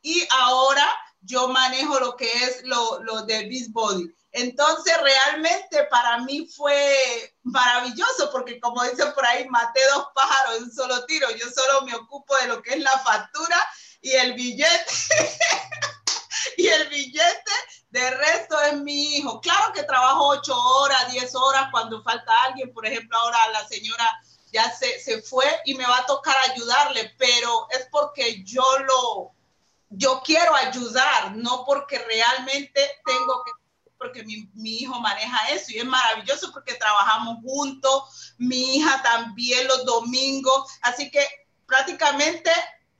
y 0.00 0.26
ahora 0.30 0.88
yo 1.20 1.48
manejo 1.48 2.00
lo 2.00 2.16
que 2.16 2.32
es 2.32 2.62
lo, 2.64 3.02
lo 3.02 3.22
de 3.22 3.46
Beast 3.48 3.72
Body. 3.72 4.10
Entonces, 4.32 4.94
realmente 5.02 5.84
para 5.84 6.18
mí 6.18 6.46
fue 6.46 7.34
maravilloso 7.42 8.30
porque, 8.30 8.60
como 8.60 8.82
dicen 8.84 9.12
por 9.14 9.26
ahí, 9.26 9.48
maté 9.48 9.80
dos 9.92 10.06
pájaros 10.14 10.56
en 10.56 10.64
un 10.64 10.72
solo 10.72 11.04
tiro. 11.06 11.28
Yo 11.32 11.46
solo 11.50 11.82
me 11.82 11.94
ocupo 11.94 12.36
de 12.36 12.46
lo 12.46 12.62
que 12.62 12.74
es 12.74 12.80
la 12.80 12.96
factura 13.00 13.56
y 14.00 14.12
el 14.12 14.34
billete. 14.34 14.86
y 16.56 16.68
el 16.68 16.88
billete, 16.88 17.52
de 17.90 18.10
resto 18.10 18.60
es 18.62 18.76
mi 18.76 19.16
hijo. 19.16 19.40
Claro 19.40 19.72
que 19.72 19.82
trabajo 19.82 20.28
ocho 20.28 20.56
horas, 20.56 21.10
diez 21.10 21.34
horas 21.34 21.68
cuando 21.72 22.02
falta 22.02 22.32
alguien. 22.44 22.72
Por 22.72 22.86
ejemplo, 22.86 23.18
ahora 23.18 23.38
la 23.50 23.66
señora 23.66 24.20
ya 24.52 24.70
se, 24.70 25.00
se 25.00 25.22
fue 25.22 25.44
y 25.64 25.74
me 25.74 25.86
va 25.86 25.98
a 25.98 26.06
tocar 26.06 26.36
ayudarle, 26.50 27.14
pero 27.18 27.66
es 27.70 27.88
porque 27.90 28.42
yo 28.44 28.64
lo, 28.86 29.32
yo 29.90 30.22
quiero 30.24 30.54
ayudar, 30.54 31.36
no 31.36 31.64
porque 31.64 31.98
realmente 31.98 33.00
tengo 33.04 33.42
que 33.44 33.52
porque 34.00 34.24
mi, 34.24 34.48
mi, 34.54 34.78
hijo 34.78 34.98
maneja 34.98 35.36
eso 35.52 35.66
y 35.68 35.78
es 35.78 35.84
maravilloso 35.84 36.50
porque 36.52 36.74
trabajamos 36.74 37.36
juntos, 37.42 38.34
mi 38.38 38.76
hija 38.76 39.02
también 39.02 39.68
los 39.68 39.84
domingos, 39.84 40.70
así 40.80 41.10
que 41.10 41.20
prácticamente 41.66 42.50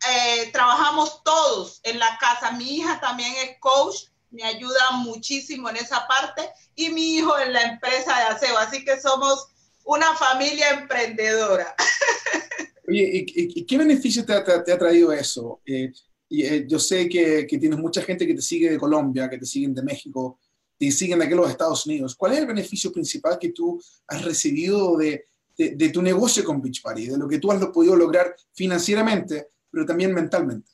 eh, 0.09 0.51
trabajamos 0.53 1.23
todos 1.25 1.81
en 1.85 1.99
la 1.99 2.19
casa. 2.21 2.53
Mi 2.53 2.77
hija 2.77 3.01
también 3.01 3.33
es 3.43 3.59
coach, 3.61 3.97
me 4.31 4.45
ayuda 4.45 4.91
muchísimo 5.03 5.71
en 5.71 5.77
esa 5.77 6.07
parte 6.07 6.51
y 6.75 6.91
mi 6.91 7.17
hijo 7.17 7.39
en 7.39 7.55
la 7.55 7.63
empresa 7.63 8.17
de 8.17 8.25
aseo, 8.25 8.59
así 8.59 8.85
que 8.85 9.01
somos 9.01 9.49
una 9.85 10.15
familia 10.15 10.71
emprendedora. 10.71 11.75
Oye, 12.89 13.25
¿y, 13.27 13.65
qué 13.65 13.79
beneficio 13.79 14.25
te, 14.27 14.39
te, 14.43 14.73
ha 14.73 14.79
traído 14.79 15.13
eso? 15.13 15.63
Eh, 15.65 15.93
y, 16.29 16.43
eh, 16.45 16.67
yo 16.69 16.79
sé 16.79 17.09
que, 17.09 17.47
que, 17.47 17.59
tienes 17.59 17.79
mucha 17.79 18.03
gente 18.03 18.27
que 18.27 18.35
te 18.35 18.43
sigue 18.43 18.71
de 18.71 18.79
Colombia, 18.79 19.31
que 19.31 19.39
te 19.39 19.47
siguen 19.47 19.75
de 19.75 19.83
México, 19.83 20.39
y 20.81 20.91
siguen 20.91 21.21
aquí 21.21 21.33
en 21.33 21.37
los 21.37 21.51
Estados 21.51 21.85
Unidos. 21.85 22.17
¿Cuál 22.17 22.33
es 22.33 22.39
el 22.39 22.47
beneficio 22.47 22.91
principal 22.91 23.39
que 23.39 23.51
tú 23.51 23.81
has 24.09 24.25
recibido 24.25 24.97
de, 24.97 25.29
de, 25.57 25.89
tu 25.91 26.01
negocio 26.01 26.43
con 26.43 26.63
Beachbody, 26.63 27.07
de 27.07 27.19
lo 27.19 27.29
que 27.29 27.39
tú 27.39 27.53
has 27.53 27.65
podido 27.67 27.95
lograr 27.95 28.35
financieramente, 28.55 29.51
pero 29.71 29.85
también 29.85 30.15
mentalmente? 30.15 30.73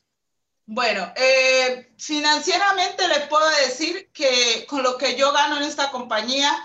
Bueno, 0.65 1.11
eh, 1.13 1.93
financieramente 1.97 3.05
les 3.09 3.27
puedo 3.27 3.45
decir 3.65 4.09
que 4.13 4.65
con 4.67 4.81
lo 4.81 4.97
que 4.97 5.17
yo 5.17 5.33
gano 5.33 5.57
en 5.57 5.63
esta 5.63 5.91
compañía, 5.91 6.57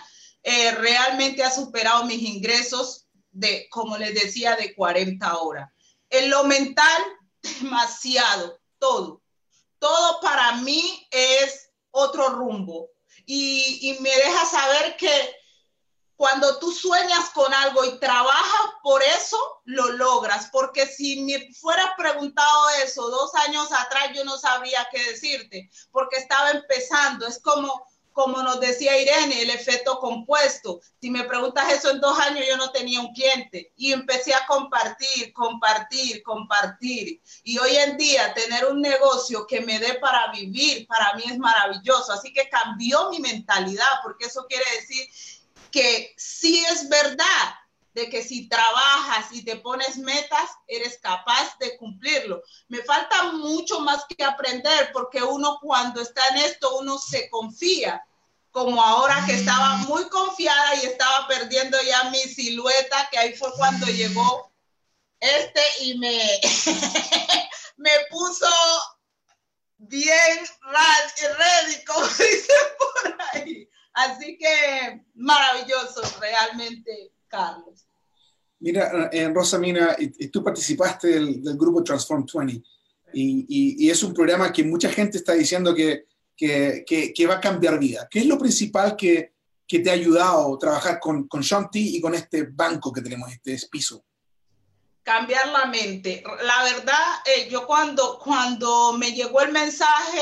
eh, 0.45 0.71
realmente 0.73 1.43
ha 1.43 1.51
superado 1.51 2.05
mis 2.05 2.23
ingresos 2.23 3.09
de, 3.33 3.67
como 3.71 3.99
les 3.99 4.15
decía, 4.15 4.55
de 4.55 4.73
40 4.73 5.39
horas. 5.39 5.69
En 6.11 6.31
lo 6.31 6.45
mental, 6.45 7.03
demasiado, 7.61 8.61
todo. 8.79 9.21
Todo 9.81 10.21
para 10.21 10.59
mí 10.59 11.09
es 11.11 11.71
otro 11.91 12.29
rumbo 12.29 12.93
y, 13.27 13.97
me 14.01 14.11
deja 14.11 14.47
saber 14.47 14.97
que 14.97 15.37
cuando 16.17 16.59
tú 16.59 16.71
sueñas 16.71 17.31
con 17.31 17.53
algo 17.53 17.85
y 17.85 17.99
trabajas 17.99 18.71
por 18.83 19.03
eso, 19.03 19.37
lo 19.65 19.91
logras. 19.93 20.49
Porque 20.53 20.87
si 20.87 21.23
me 21.23 21.53
fueras 21.55 21.91
preguntado 21.97 22.71
eso 22.85 23.09
dos 23.11 23.35
años 23.47 23.73
atrás, 23.73 24.11
yo 24.15 24.25
no 24.25 24.39
sabría 24.39 24.89
qué 24.91 25.03
decirte, 25.05 25.71
porque 25.91 26.17
estaba 26.17 26.51
empezando. 26.51 27.27
Es 27.27 27.41
como 27.41 27.87
como 28.13 28.43
nos 28.43 28.61
decía 28.61 29.01
Irene, 29.01 29.43
el 29.43 29.51
efecto 29.51 29.99
compuesto. 29.99 30.81
Si 31.01 31.11
me 31.11 31.25
preguntas 31.25 31.73
eso 31.73 31.91
en 31.91 32.01
dos 32.01 32.19
años, 32.19 32.45
yo 32.49 32.57
no 32.57 32.71
tenía 32.71 33.01
un 33.01 33.13
cliente 33.13 33.73
y 33.77 33.93
empecé 33.93 34.35
a 34.35 34.47
compartir, 34.47 35.33
compartir, 35.33 36.23
compartir. 36.23 37.21
Y 37.43 37.59
hoy 37.59 37.77
en 37.77 37.97
día 37.97 38.35
tener 38.35 38.67
un 38.67 38.81
negocio 38.81 39.47
que 39.47 39.61
me 39.61 39.79
dé 39.79 39.95
para 39.95 40.31
vivir, 40.33 40.87
para 40.87 41.15
mí 41.15 41.25
es 41.27 41.39
maravilloso. 41.39 42.13
Así 42.13 42.33
que 42.33 42.49
cambió 42.49 43.11
mi 43.11 43.19
mentalidad, 43.19 44.01
porque 44.03 44.27
eso 44.27 44.47
quiere 44.47 44.65
decir 44.77 45.07
que 45.71 46.13
sí 46.17 46.65
es 46.71 46.89
verdad 46.89 47.55
de 47.95 48.09
que 48.09 48.23
si 48.23 48.49
trabajas 48.49 49.33
y 49.33 49.45
te 49.45 49.57
pones 49.57 49.99
metas, 49.99 50.51
eres 50.67 50.99
capaz 50.99 51.59
de. 51.59 51.72
Me 52.73 52.83
falta 52.85 53.25
mucho 53.33 53.81
más 53.81 54.07
que 54.07 54.25
aprender 54.25 54.93
porque 54.95 55.23
uno 55.23 55.59
cuando 55.61 56.01
está 56.01 56.27
en 56.29 56.39
esto, 56.39 56.79
uno 56.79 56.97
se 56.97 57.29
confía, 57.29 58.03
como 58.51 58.83
ahora 58.83 59.23
que 59.27 59.35
estaba 59.35 59.77
mm. 59.77 59.89
muy 59.89 60.09
confiada 60.09 60.77
y 60.77 60.87
estaba 60.87 61.29
perdiendo 61.29 61.77
ya 61.83 62.05
mi 62.05 62.21
silueta, 62.21 63.11
que 63.11 63.19
ahí 63.19 63.35
fue 63.35 63.53
cuando 63.59 63.85
llegó 63.89 64.51
este 65.21 65.61
y 65.81 65.99
me, 65.99 66.19
me 67.77 67.91
puso 68.09 68.49
bien 69.77 70.39
ready, 70.65 71.85
como 71.85 72.07
dicen 72.07 72.57
por 72.79 73.19
ahí. 73.35 73.69
Así 73.93 74.39
que 74.39 75.05
maravilloso 75.13 76.01
realmente 76.21 77.13
Carlos. 77.29 77.85
Mira, 78.63 79.11
en 79.13 79.35
Rosa 79.35 79.59
Mina, 79.59 79.97
tú 80.33 80.43
participaste 80.43 81.09
del, 81.09 81.57
grupo 81.57 81.83
Transform 81.83 82.25
20. 82.33 82.63
Y, 83.13 83.91
es 83.91 84.03
un 84.05 84.15
programa 84.15 84.53
que 84.53 84.63
mucha 84.63 84.89
gente 84.89 85.19
está 85.19 85.33
diciendo 85.33 85.75
que, 85.75 86.07
que, 86.37 87.27
va 87.29 87.35
a 87.35 87.41
cambiar 87.41 87.79
vida. 87.79 88.07
¿Qué 88.09 88.21
es 88.21 88.27
lo 88.27 88.39
principal 88.39 88.97
que, 88.97 89.33
te 89.67 89.89
ha 89.89 89.95
ayudado 89.95 90.55
a 90.55 90.59
trabajar 90.59 91.01
con, 91.01 91.27
con 91.27 91.41
Shanti 91.41 91.97
y 91.97 92.01
con 92.01 92.15
este 92.15 92.45
banco 92.45 92.93
que 92.93 93.01
tenemos, 93.01 93.33
este 93.33 93.59
piso? 93.71 94.05
Cambiar 95.03 95.49
la 95.49 95.65
mente. 95.65 96.23
La 96.43 96.63
verdad, 96.63 97.23
eh, 97.25 97.49
yo 97.51 97.67
cuando, 97.67 98.19
cuando 98.19 98.93
me 98.93 99.13
llegó 99.13 99.41
el 99.41 99.51
mensaje, 99.51 100.21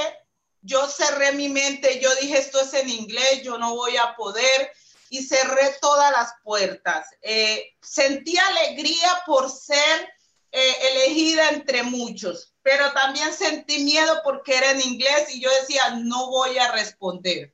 yo 0.63 0.87
cerré 0.87 1.33
mi 1.33 1.49
mente, 1.49 2.01
yo 2.01 2.09
dije, 2.23 2.39
esto 2.39 2.61
es 2.61 2.73
en 2.75 2.89
inglés, 2.89 3.43
yo 3.43 3.59
no 3.59 3.75
voy 3.75 3.97
a 3.97 4.15
poder, 4.17 4.71
y 5.11 5.25
cerré 5.25 5.77
todas 5.81 6.13
las 6.13 6.35
puertas. 6.43 7.09
Eh, 7.21 7.77
sentí 7.83 8.39
alegría 8.39 9.23
por 9.27 9.51
ser 9.51 10.09
eh, 10.53 10.77
elegida 10.93 11.51
entre 11.51 11.83
muchos, 11.83 12.55
pero 12.63 12.93
también 12.93 13.35
sentí 13.35 13.83
miedo 13.83 14.21
porque 14.23 14.57
era 14.57 14.71
en 14.71 14.81
inglés 14.81 15.35
y 15.35 15.41
yo 15.41 15.51
decía, 15.61 15.91
no 15.97 16.31
voy 16.31 16.57
a 16.59 16.71
responder. 16.73 17.53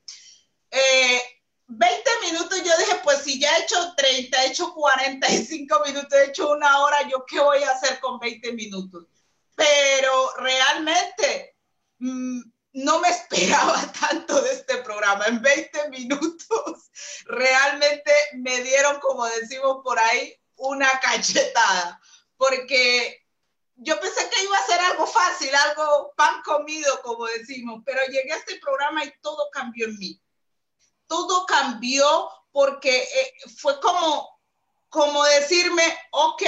20 0.69 0.79
eh, 1.95 2.31
minutos, 2.31 2.63
yo 2.63 2.77
dije, 2.77 3.01
pues 3.03 3.23
si 3.23 3.39
ya 3.39 3.57
he 3.57 3.63
hecho 3.63 3.93
30, 3.97 4.43
he 4.43 4.47
hecho 4.47 4.73
45 4.75 5.81
minutos, 5.85 6.13
he 6.13 6.25
hecho 6.25 6.51
una 6.51 6.81
hora, 6.81 7.09
¿yo 7.09 7.25
qué 7.25 7.39
voy 7.39 7.63
a 7.63 7.71
hacer 7.71 7.99
con 7.99 8.19
20 8.19 8.53
minutos? 8.53 9.07
Pero 9.55 10.35
realmente 10.37 11.55
mm, 11.97 12.41
no 12.77 12.99
me 12.99 13.09
esperaba 13.09 13.91
tanto 13.99 14.39
de 14.41 14.51
este 14.51 14.77
programa. 14.77 15.25
En 15.25 15.41
20 15.41 15.89
minutos 15.89 16.91
realmente 17.25 18.11
me 18.33 18.61
dieron, 18.61 18.99
como 18.99 19.25
decimos 19.25 19.79
por 19.83 19.97
ahí, 19.97 20.35
una 20.57 20.87
cachetada, 20.99 21.99
porque 22.37 23.25
yo 23.75 23.99
pensé 23.99 24.29
que 24.29 24.43
iba 24.43 24.57
a 24.57 24.65
ser 24.65 24.79
algo 24.79 25.07
fácil, 25.07 25.49
algo 25.55 26.13
pan 26.15 26.41
comido, 26.43 27.01
como 27.01 27.25
decimos, 27.25 27.81
pero 27.85 27.99
llegué 28.07 28.33
a 28.33 28.37
este 28.37 28.59
programa 28.59 29.03
y 29.03 29.13
todo 29.21 29.49
cambió 29.51 29.87
en 29.87 29.97
mí. 29.97 30.21
Todo 31.07 31.45
cambió 31.45 32.29
porque 32.51 32.95
eh, 32.95 33.33
fue 33.57 33.79
como, 33.79 34.39
como 34.89 35.23
decirme, 35.25 35.83
ok, 36.11 36.43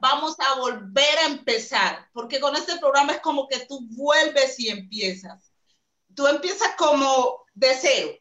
vamos 0.00 0.36
a 0.38 0.54
volver 0.56 1.18
a 1.18 1.26
empezar, 1.26 2.08
porque 2.12 2.40
con 2.40 2.54
este 2.56 2.78
programa 2.78 3.12
es 3.12 3.20
como 3.20 3.48
que 3.48 3.66
tú 3.66 3.80
vuelves 3.90 4.58
y 4.58 4.68
empiezas. 4.68 5.52
Tú 6.14 6.26
empiezas 6.26 6.74
como 6.76 7.44
de 7.54 7.76
cero. 7.80 8.12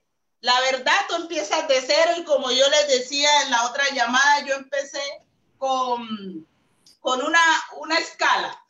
La 0.41 0.59
verdad, 0.61 0.97
tú 1.09 1.15
empiezas 1.15 1.67
de 1.67 1.81
cero 1.81 2.11
y 2.17 2.23
como 2.23 2.51
yo 2.51 2.69
les 2.69 2.87
decía 2.99 3.29
en 3.43 3.51
la 3.51 3.65
otra 3.65 3.83
llamada, 3.93 4.45
yo 4.45 4.55
empecé 4.55 5.01
con, 5.57 6.47
con 6.99 7.23
una, 7.23 7.41
una 7.77 7.97
escala, 7.97 8.63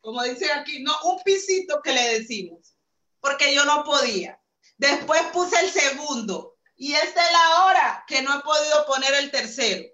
como 0.00 0.22
dice 0.24 0.52
aquí, 0.52 0.82
no, 0.82 0.92
un 1.04 1.22
pisito 1.22 1.80
que 1.82 1.92
le 1.92 2.18
decimos, 2.18 2.76
porque 3.20 3.54
yo 3.54 3.64
no 3.64 3.84
podía. 3.84 4.40
Después 4.76 5.22
puse 5.32 5.58
el 5.60 5.70
segundo 5.70 6.56
y 6.76 6.94
esta 6.94 7.24
es 7.24 7.32
la 7.32 7.64
hora 7.64 8.04
que 8.08 8.20
no 8.22 8.36
he 8.36 8.42
podido 8.42 8.84
poner 8.86 9.14
el 9.14 9.30
tercero 9.30 9.93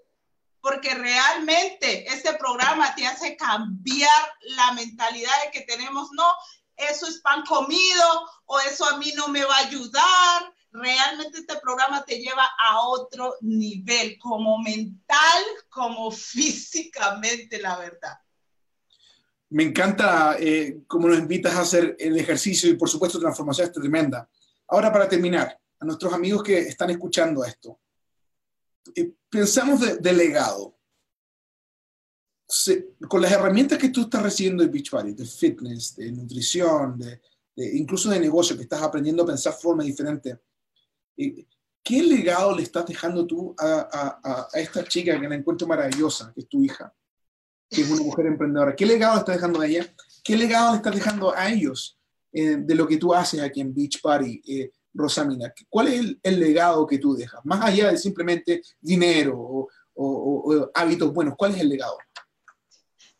porque 0.61 0.93
realmente 0.93 2.07
este 2.07 2.33
programa 2.35 2.93
te 2.95 3.07
hace 3.07 3.35
cambiar 3.35 4.21
la 4.41 4.73
mentalidad 4.73 5.31
de 5.43 5.51
que 5.51 5.65
tenemos, 5.65 6.09
no, 6.13 6.25
eso 6.77 7.07
es 7.07 7.19
pan 7.21 7.43
comido 7.43 8.05
o 8.45 8.59
eso 8.59 8.85
a 8.85 8.97
mí 8.97 9.11
no 9.15 9.27
me 9.27 9.43
va 9.43 9.55
a 9.55 9.67
ayudar. 9.67 10.53
Realmente 10.71 11.39
este 11.39 11.57
programa 11.57 12.05
te 12.05 12.19
lleva 12.19 12.47
a 12.59 12.79
otro 12.87 13.35
nivel, 13.41 14.17
como 14.19 14.59
mental, 14.59 15.43
como 15.69 16.11
físicamente, 16.11 17.59
la 17.59 17.77
verdad. 17.77 18.17
Me 19.49 19.63
encanta 19.63 20.37
eh, 20.39 20.83
cómo 20.87 21.09
nos 21.09 21.19
invitas 21.19 21.55
a 21.55 21.61
hacer 21.61 21.97
el 21.99 22.17
ejercicio 22.17 22.69
y 22.69 22.75
por 22.75 22.89
supuesto 22.89 23.19
transformación 23.19 23.67
es 23.67 23.73
tremenda. 23.73 24.29
Ahora 24.69 24.93
para 24.93 25.09
terminar, 25.09 25.59
a 25.79 25.85
nuestros 25.85 26.13
amigos 26.13 26.43
que 26.43 26.59
están 26.59 26.91
escuchando 26.91 27.43
esto, 27.43 27.79
eh, 28.95 29.13
pensamos 29.29 30.01
de, 30.01 30.13
legado. 30.13 30.77
con 33.07 33.21
las 33.21 33.31
herramientas 33.31 33.77
que 33.77 33.89
tú 33.89 34.01
estás 34.01 34.23
recibiendo 34.23 34.63
de 34.63 34.69
Beachbody, 34.69 35.13
de 35.13 35.25
fitness, 35.25 35.95
de 35.95 36.11
nutrición, 36.11 36.99
de, 36.99 37.21
incluso 37.55 38.09
de 38.09 38.19
negocio, 38.19 38.55
que 38.55 38.63
estás 38.63 38.81
aprendiendo 38.81 39.23
a 39.23 39.27
pensar 39.27 39.53
de 39.53 39.59
forma 39.59 39.83
diferente, 39.83 40.39
eh, 41.17 41.45
¿qué 41.83 42.03
legado 42.03 42.55
le 42.55 42.63
estás 42.63 42.85
dejando 42.85 43.25
tú 43.25 43.55
a, 43.57 44.47
esta 44.53 44.83
chica 44.83 45.19
que 45.19 45.27
la 45.27 45.35
encuentro 45.35 45.67
maravillosa, 45.67 46.31
que 46.33 46.41
es 46.41 46.49
tu 46.49 46.63
hija, 46.63 46.93
que 47.69 47.81
es 47.81 47.89
una 47.89 48.03
mujer 48.03 48.25
emprendedora? 48.25 48.75
¿Qué 48.75 48.85
legado 48.85 49.15
le 49.15 49.19
estás 49.19 49.35
dejando 49.35 49.61
a 49.61 49.67
ella? 49.67 49.95
¿Qué 50.23 50.35
legado 50.35 50.71
le 50.71 50.77
estás 50.77 50.95
dejando 50.95 51.35
a 51.35 51.49
ellos 51.49 51.97
eh, 52.31 52.57
de 52.57 52.75
lo 52.75 52.87
que 52.87 52.97
tú 52.97 53.13
haces 53.13 53.41
aquí 53.41 53.61
en 53.61 53.73
Beachbody? 53.73 54.41
Rosamina, 54.93 55.53
¿cuál 55.69 55.87
es 55.87 56.15
el, 56.23 56.39
legado 56.39 56.85
que 56.85 56.97
tú 56.97 57.15
dejas? 57.15 57.41
Más 57.43 57.63
allá 57.63 57.91
de 57.91 57.97
simplemente 57.97 58.61
dinero 58.79 59.37
o, 59.37 59.67
hábitos 60.73 61.13
buenos, 61.13 61.35
¿cuál 61.37 61.53
es 61.53 61.61
el 61.61 61.69
legado? 61.69 61.97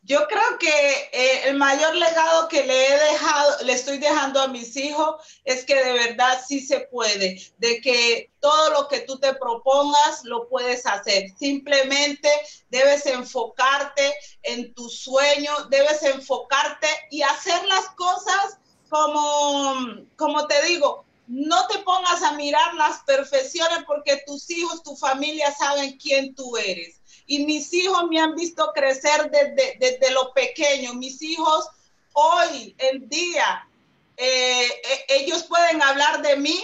Yo 0.04 0.28
creo 0.28 0.58
que 0.60 1.10
eh, 1.14 1.42
el 1.46 1.58
mayor 1.58 1.96
legado 1.96 2.48
que 2.48 2.66
le 2.66 2.88
he 2.88 3.12
dejado, 3.12 3.64
le 3.66 3.74
estoy 3.74 4.00
dejando 4.00 4.42
a 4.42 4.48
mis 4.48 4.76
hijos 4.76 5.24
es 5.44 5.64
que 5.64 5.76
de 5.76 5.94
verdad 5.94 6.42
sí 6.46 6.60
se 6.60 6.82
puede, 6.92 7.40
de 7.60 7.82
que 7.82 8.32
todo 8.40 8.72
lo 8.72 8.88
que 8.88 9.02
tú 9.02 9.20
te 9.20 9.36
propongas 9.36 10.24
lo 10.24 10.50
puedes 10.50 10.88
hacer. 10.88 11.30
Simplemente 11.38 12.30
debes 12.70 13.06
enfocarte 13.06 14.16
en 14.42 14.74
tu 14.74 14.90
sueño, 14.90 15.52
debes 15.70 16.02
enfocarte 16.02 16.88
y 17.12 17.22
hacer 17.22 17.64
las 17.68 17.88
cosas 17.90 18.58
como, 18.90 20.08
como 20.18 20.48
te 20.48 20.64
digo, 20.64 21.06
no 21.32 21.66
te 21.68 21.80
pongas 21.80 22.22
a 22.24 22.34
mirar 22.34 22.74
las 22.74 23.00
perfecciones 23.04 23.86
porque 23.88 24.22
tus 24.28 24.50
hijos, 24.50 24.84
tu 24.84 24.98
familia 24.98 25.50
saben 25.54 25.98
quién 25.98 26.36
tú 26.36 26.58
eres. 26.58 27.00
Y 27.26 27.46
mis 27.46 27.74
hijos 27.74 28.04
me 28.10 28.20
han 28.20 28.36
visto 28.36 28.70
crecer 28.76 29.32
desde, 29.32 29.78
desde 29.80 30.12
lo 30.12 30.34
pequeño. 30.34 30.94
Mis 30.96 31.22
hijos 31.22 31.70
hoy 32.12 32.76
en 32.80 33.08
día, 33.08 33.66
eh, 34.18 34.66
eh, 34.66 35.06
ellos 35.08 35.44
pueden 35.44 35.82
hablar 35.82 36.22
de 36.22 36.36
mí 36.36 36.62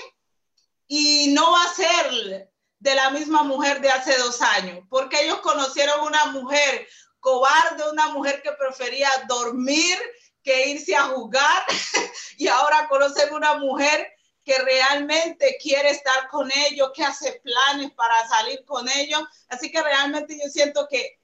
y 0.86 1.28
no 1.30 1.50
va 1.50 1.64
a 1.64 1.74
ser 1.74 2.52
de 2.80 2.96
la 2.96 3.10
misma 3.12 3.44
mujer 3.44 3.80
de 3.80 3.90
hace 3.90 4.18
dos 4.18 4.42
años, 4.42 4.86
porque 4.90 5.24
ellos 5.24 5.40
conocieron 5.40 6.02
una 6.02 6.26
mujer 6.26 6.86
cobarde, 7.22 7.90
una 7.90 8.10
mujer 8.10 8.42
que 8.42 8.52
prefería 8.52 9.10
dormir 9.30 9.98
que 10.44 10.72
irse 10.72 10.94
a 10.94 11.04
jugar 11.04 11.64
y 12.38 12.50
ahora 12.50 12.90
conocen 12.90 13.34
una 13.34 13.54
mujer 13.60 14.17
que 14.48 14.58
realmente 14.60 15.58
quiere 15.62 15.90
estar 15.90 16.30
con 16.30 16.50
ellos, 16.70 16.92
que 16.96 17.04
hace 17.04 17.42
planes 17.44 17.92
para 17.92 18.26
salir 18.30 18.64
con 18.64 18.88
ellos. 18.88 19.22
Así 19.50 19.70
que 19.70 19.84
realmente 19.84 20.40
yo 20.42 20.50
siento 20.50 20.88
que 20.90 21.20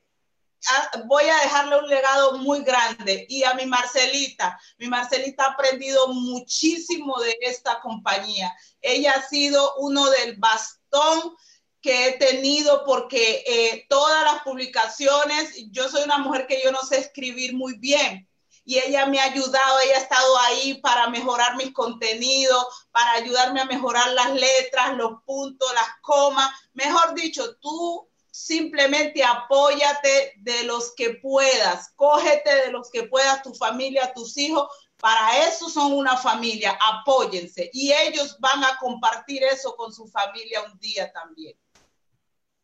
ah, 0.68 1.04
voy 1.06 1.24
a 1.24 1.38
dejarle 1.38 1.80
un 1.80 1.88
legado 1.88 2.38
muy 2.40 2.64
grande. 2.64 3.26
Y 3.30 3.44
a 3.46 3.54
mi 3.54 3.66
Marcelita, 3.66 4.60
mi 4.78 4.90
Marcelita 4.90 5.46
ha 5.46 5.52
aprendido 5.52 6.10
muchísimo 6.10 7.18
de 7.22 7.38
esta 7.40 7.80
compañía. 7.80 8.54
Ella 8.82 9.14
ha 9.14 9.26
sido 9.26 9.74
uno 9.78 10.10
del 10.10 10.36
bastón 10.36 11.34
que 11.82 12.10
he 12.10 12.18
tenido 12.18 12.84
porque 12.84 13.42
eh, 13.48 13.86
todas 13.88 14.22
las 14.26 14.44
publicaciones, 14.44 15.72
yo 15.72 15.88
soy 15.88 16.04
una 16.04 16.18
mujer 16.18 16.46
que 16.46 16.62
yo 16.62 16.74
no 16.74 16.82
sé 16.82 16.98
escribir 16.98 17.56
muy 17.56 17.78
bien, 17.78 18.28
y 18.66 18.78
ella 18.78 19.06
me 19.06 19.20
ha 19.20 19.26
ayudado, 19.26 19.80
ella 19.82 19.98
ha 19.98 20.02
estado 20.02 20.38
ahí 20.40 20.76
para 20.76 21.10
mejorar 21.10 21.56
mis 21.58 21.74
contenidos, 21.74 22.66
para 22.92 23.12
ayudarme 23.14 23.62
a 23.62 23.66
mejorar 23.66 24.12
las 24.14 24.34
letras, 24.34 24.96
los 24.96 25.22
puntos, 25.26 25.72
las 25.74 25.90
comas. 26.02 26.50
Mejor 26.74 27.14
dicho, 27.14 27.56
tú 27.58 28.08
simplemente 28.32 29.24
apóyate 29.24 30.34
de 30.38 30.64
los 30.64 30.94
que 30.96 31.16
puedas, 31.16 31.92
cógete 31.96 32.56
de 32.66 32.72
los 32.72 32.90
que 32.90 33.04
puedas, 33.04 33.44
tu 33.44 33.54
familia, 33.54 34.14
tus 34.14 34.38
hijos. 34.38 34.68
Para 34.98 35.46
eso 35.46 35.70
son 35.70 35.92
una 35.92 36.16
familia, 36.16 36.78
apóyense 36.80 37.70
y 37.74 37.92
ellos 37.92 38.38
van 38.40 38.64
a 38.64 38.78
compartir 38.78 39.44
eso 39.44 39.76
con 39.76 39.94
su 39.94 40.08
familia 40.08 40.64
un 40.64 40.80
día 40.80 41.12
también. 41.12 41.58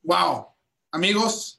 Wow, 0.03 0.47
amigos, 0.91 1.58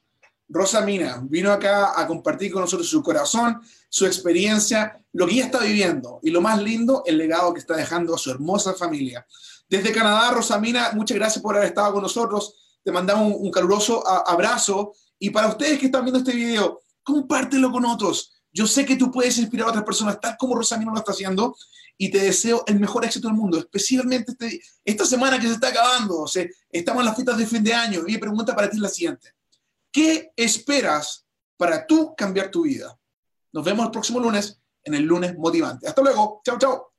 Rosa 0.51 0.81
Mina 0.81 1.23
vino 1.23 1.51
acá 1.51 1.99
a 1.99 2.05
compartir 2.05 2.51
con 2.51 2.61
nosotros 2.61 2.89
su 2.89 3.01
corazón, 3.01 3.61
su 3.87 4.05
experiencia, 4.05 5.01
lo 5.13 5.25
que 5.25 5.33
ella 5.33 5.45
está 5.45 5.59
viviendo 5.59 6.19
y 6.21 6.29
lo 6.29 6.41
más 6.41 6.61
lindo, 6.61 7.03
el 7.05 7.17
legado 7.17 7.53
que 7.53 7.61
está 7.61 7.75
dejando 7.75 8.13
a 8.13 8.17
su 8.17 8.29
hermosa 8.29 8.73
familia. 8.73 9.25
Desde 9.69 9.93
Canadá, 9.93 10.31
Rosamina, 10.31 10.91
muchas 10.93 11.15
gracias 11.17 11.41
por 11.41 11.55
haber 11.55 11.69
estado 11.69 11.93
con 11.93 12.03
nosotros. 12.03 12.55
Te 12.83 12.91
mandamos 12.91 13.33
un, 13.37 13.49
caluroso 13.49 14.05
abrazo 14.05 14.93
y 15.17 15.29
para 15.29 15.47
ustedes 15.47 15.79
que 15.79 15.85
están 15.85 16.03
viendo 16.03 16.19
este 16.19 16.33
video, 16.33 16.81
compártelo 17.01 17.71
con 17.71 17.85
otros. 17.85 18.33
Yo 18.51 18.67
sé 18.67 18.85
que 18.85 18.97
tú 18.97 19.09
puedes 19.09 19.37
inspirar 19.37 19.67
a 19.67 19.69
otras 19.69 19.85
personas, 19.85 20.19
tal 20.19 20.35
como 20.37 20.55
Rosamina 20.55 20.91
lo 20.91 20.97
está 20.97 21.13
haciendo, 21.13 21.55
y 21.97 22.09
te 22.09 22.17
deseo 22.17 22.63
el 22.67 22.79
mejor 22.79 23.05
éxito 23.05 23.27
del 23.27 23.37
mundo, 23.37 23.59
especialmente 23.59 24.31
este, 24.31 24.59
esta 24.83 25.05
semana 25.05 25.39
que 25.39 25.47
se 25.47 25.53
está 25.53 25.67
acabando. 25.67 26.23
O 26.23 26.25
estamos 26.71 27.01
en 27.01 27.05
las 27.05 27.15
fiestas 27.15 27.37
de 27.37 27.45
fin 27.45 27.63
de 27.63 27.73
año. 27.73 28.01
Y 28.07 28.13
mi 28.13 28.17
pregunta 28.17 28.55
para 28.55 28.69
ti 28.69 28.75
es 28.75 28.81
la 28.81 28.89
siguiente. 28.89 29.35
¿Qué 29.91 30.31
esperas 30.35 31.25
para 31.57 31.85
tú 31.85 32.15
cambiar 32.15 32.49
tu 32.49 32.63
vida? 32.63 32.97
Nos 33.53 33.65
vemos 33.65 33.85
el 33.85 33.91
próximo 33.91 34.19
lunes 34.19 34.61
en 34.83 34.93
el 34.93 35.03
lunes 35.03 35.37
motivante. 35.37 35.87
Hasta 35.87 36.01
luego. 36.01 36.41
Chao, 36.43 36.57
chao. 36.57 36.90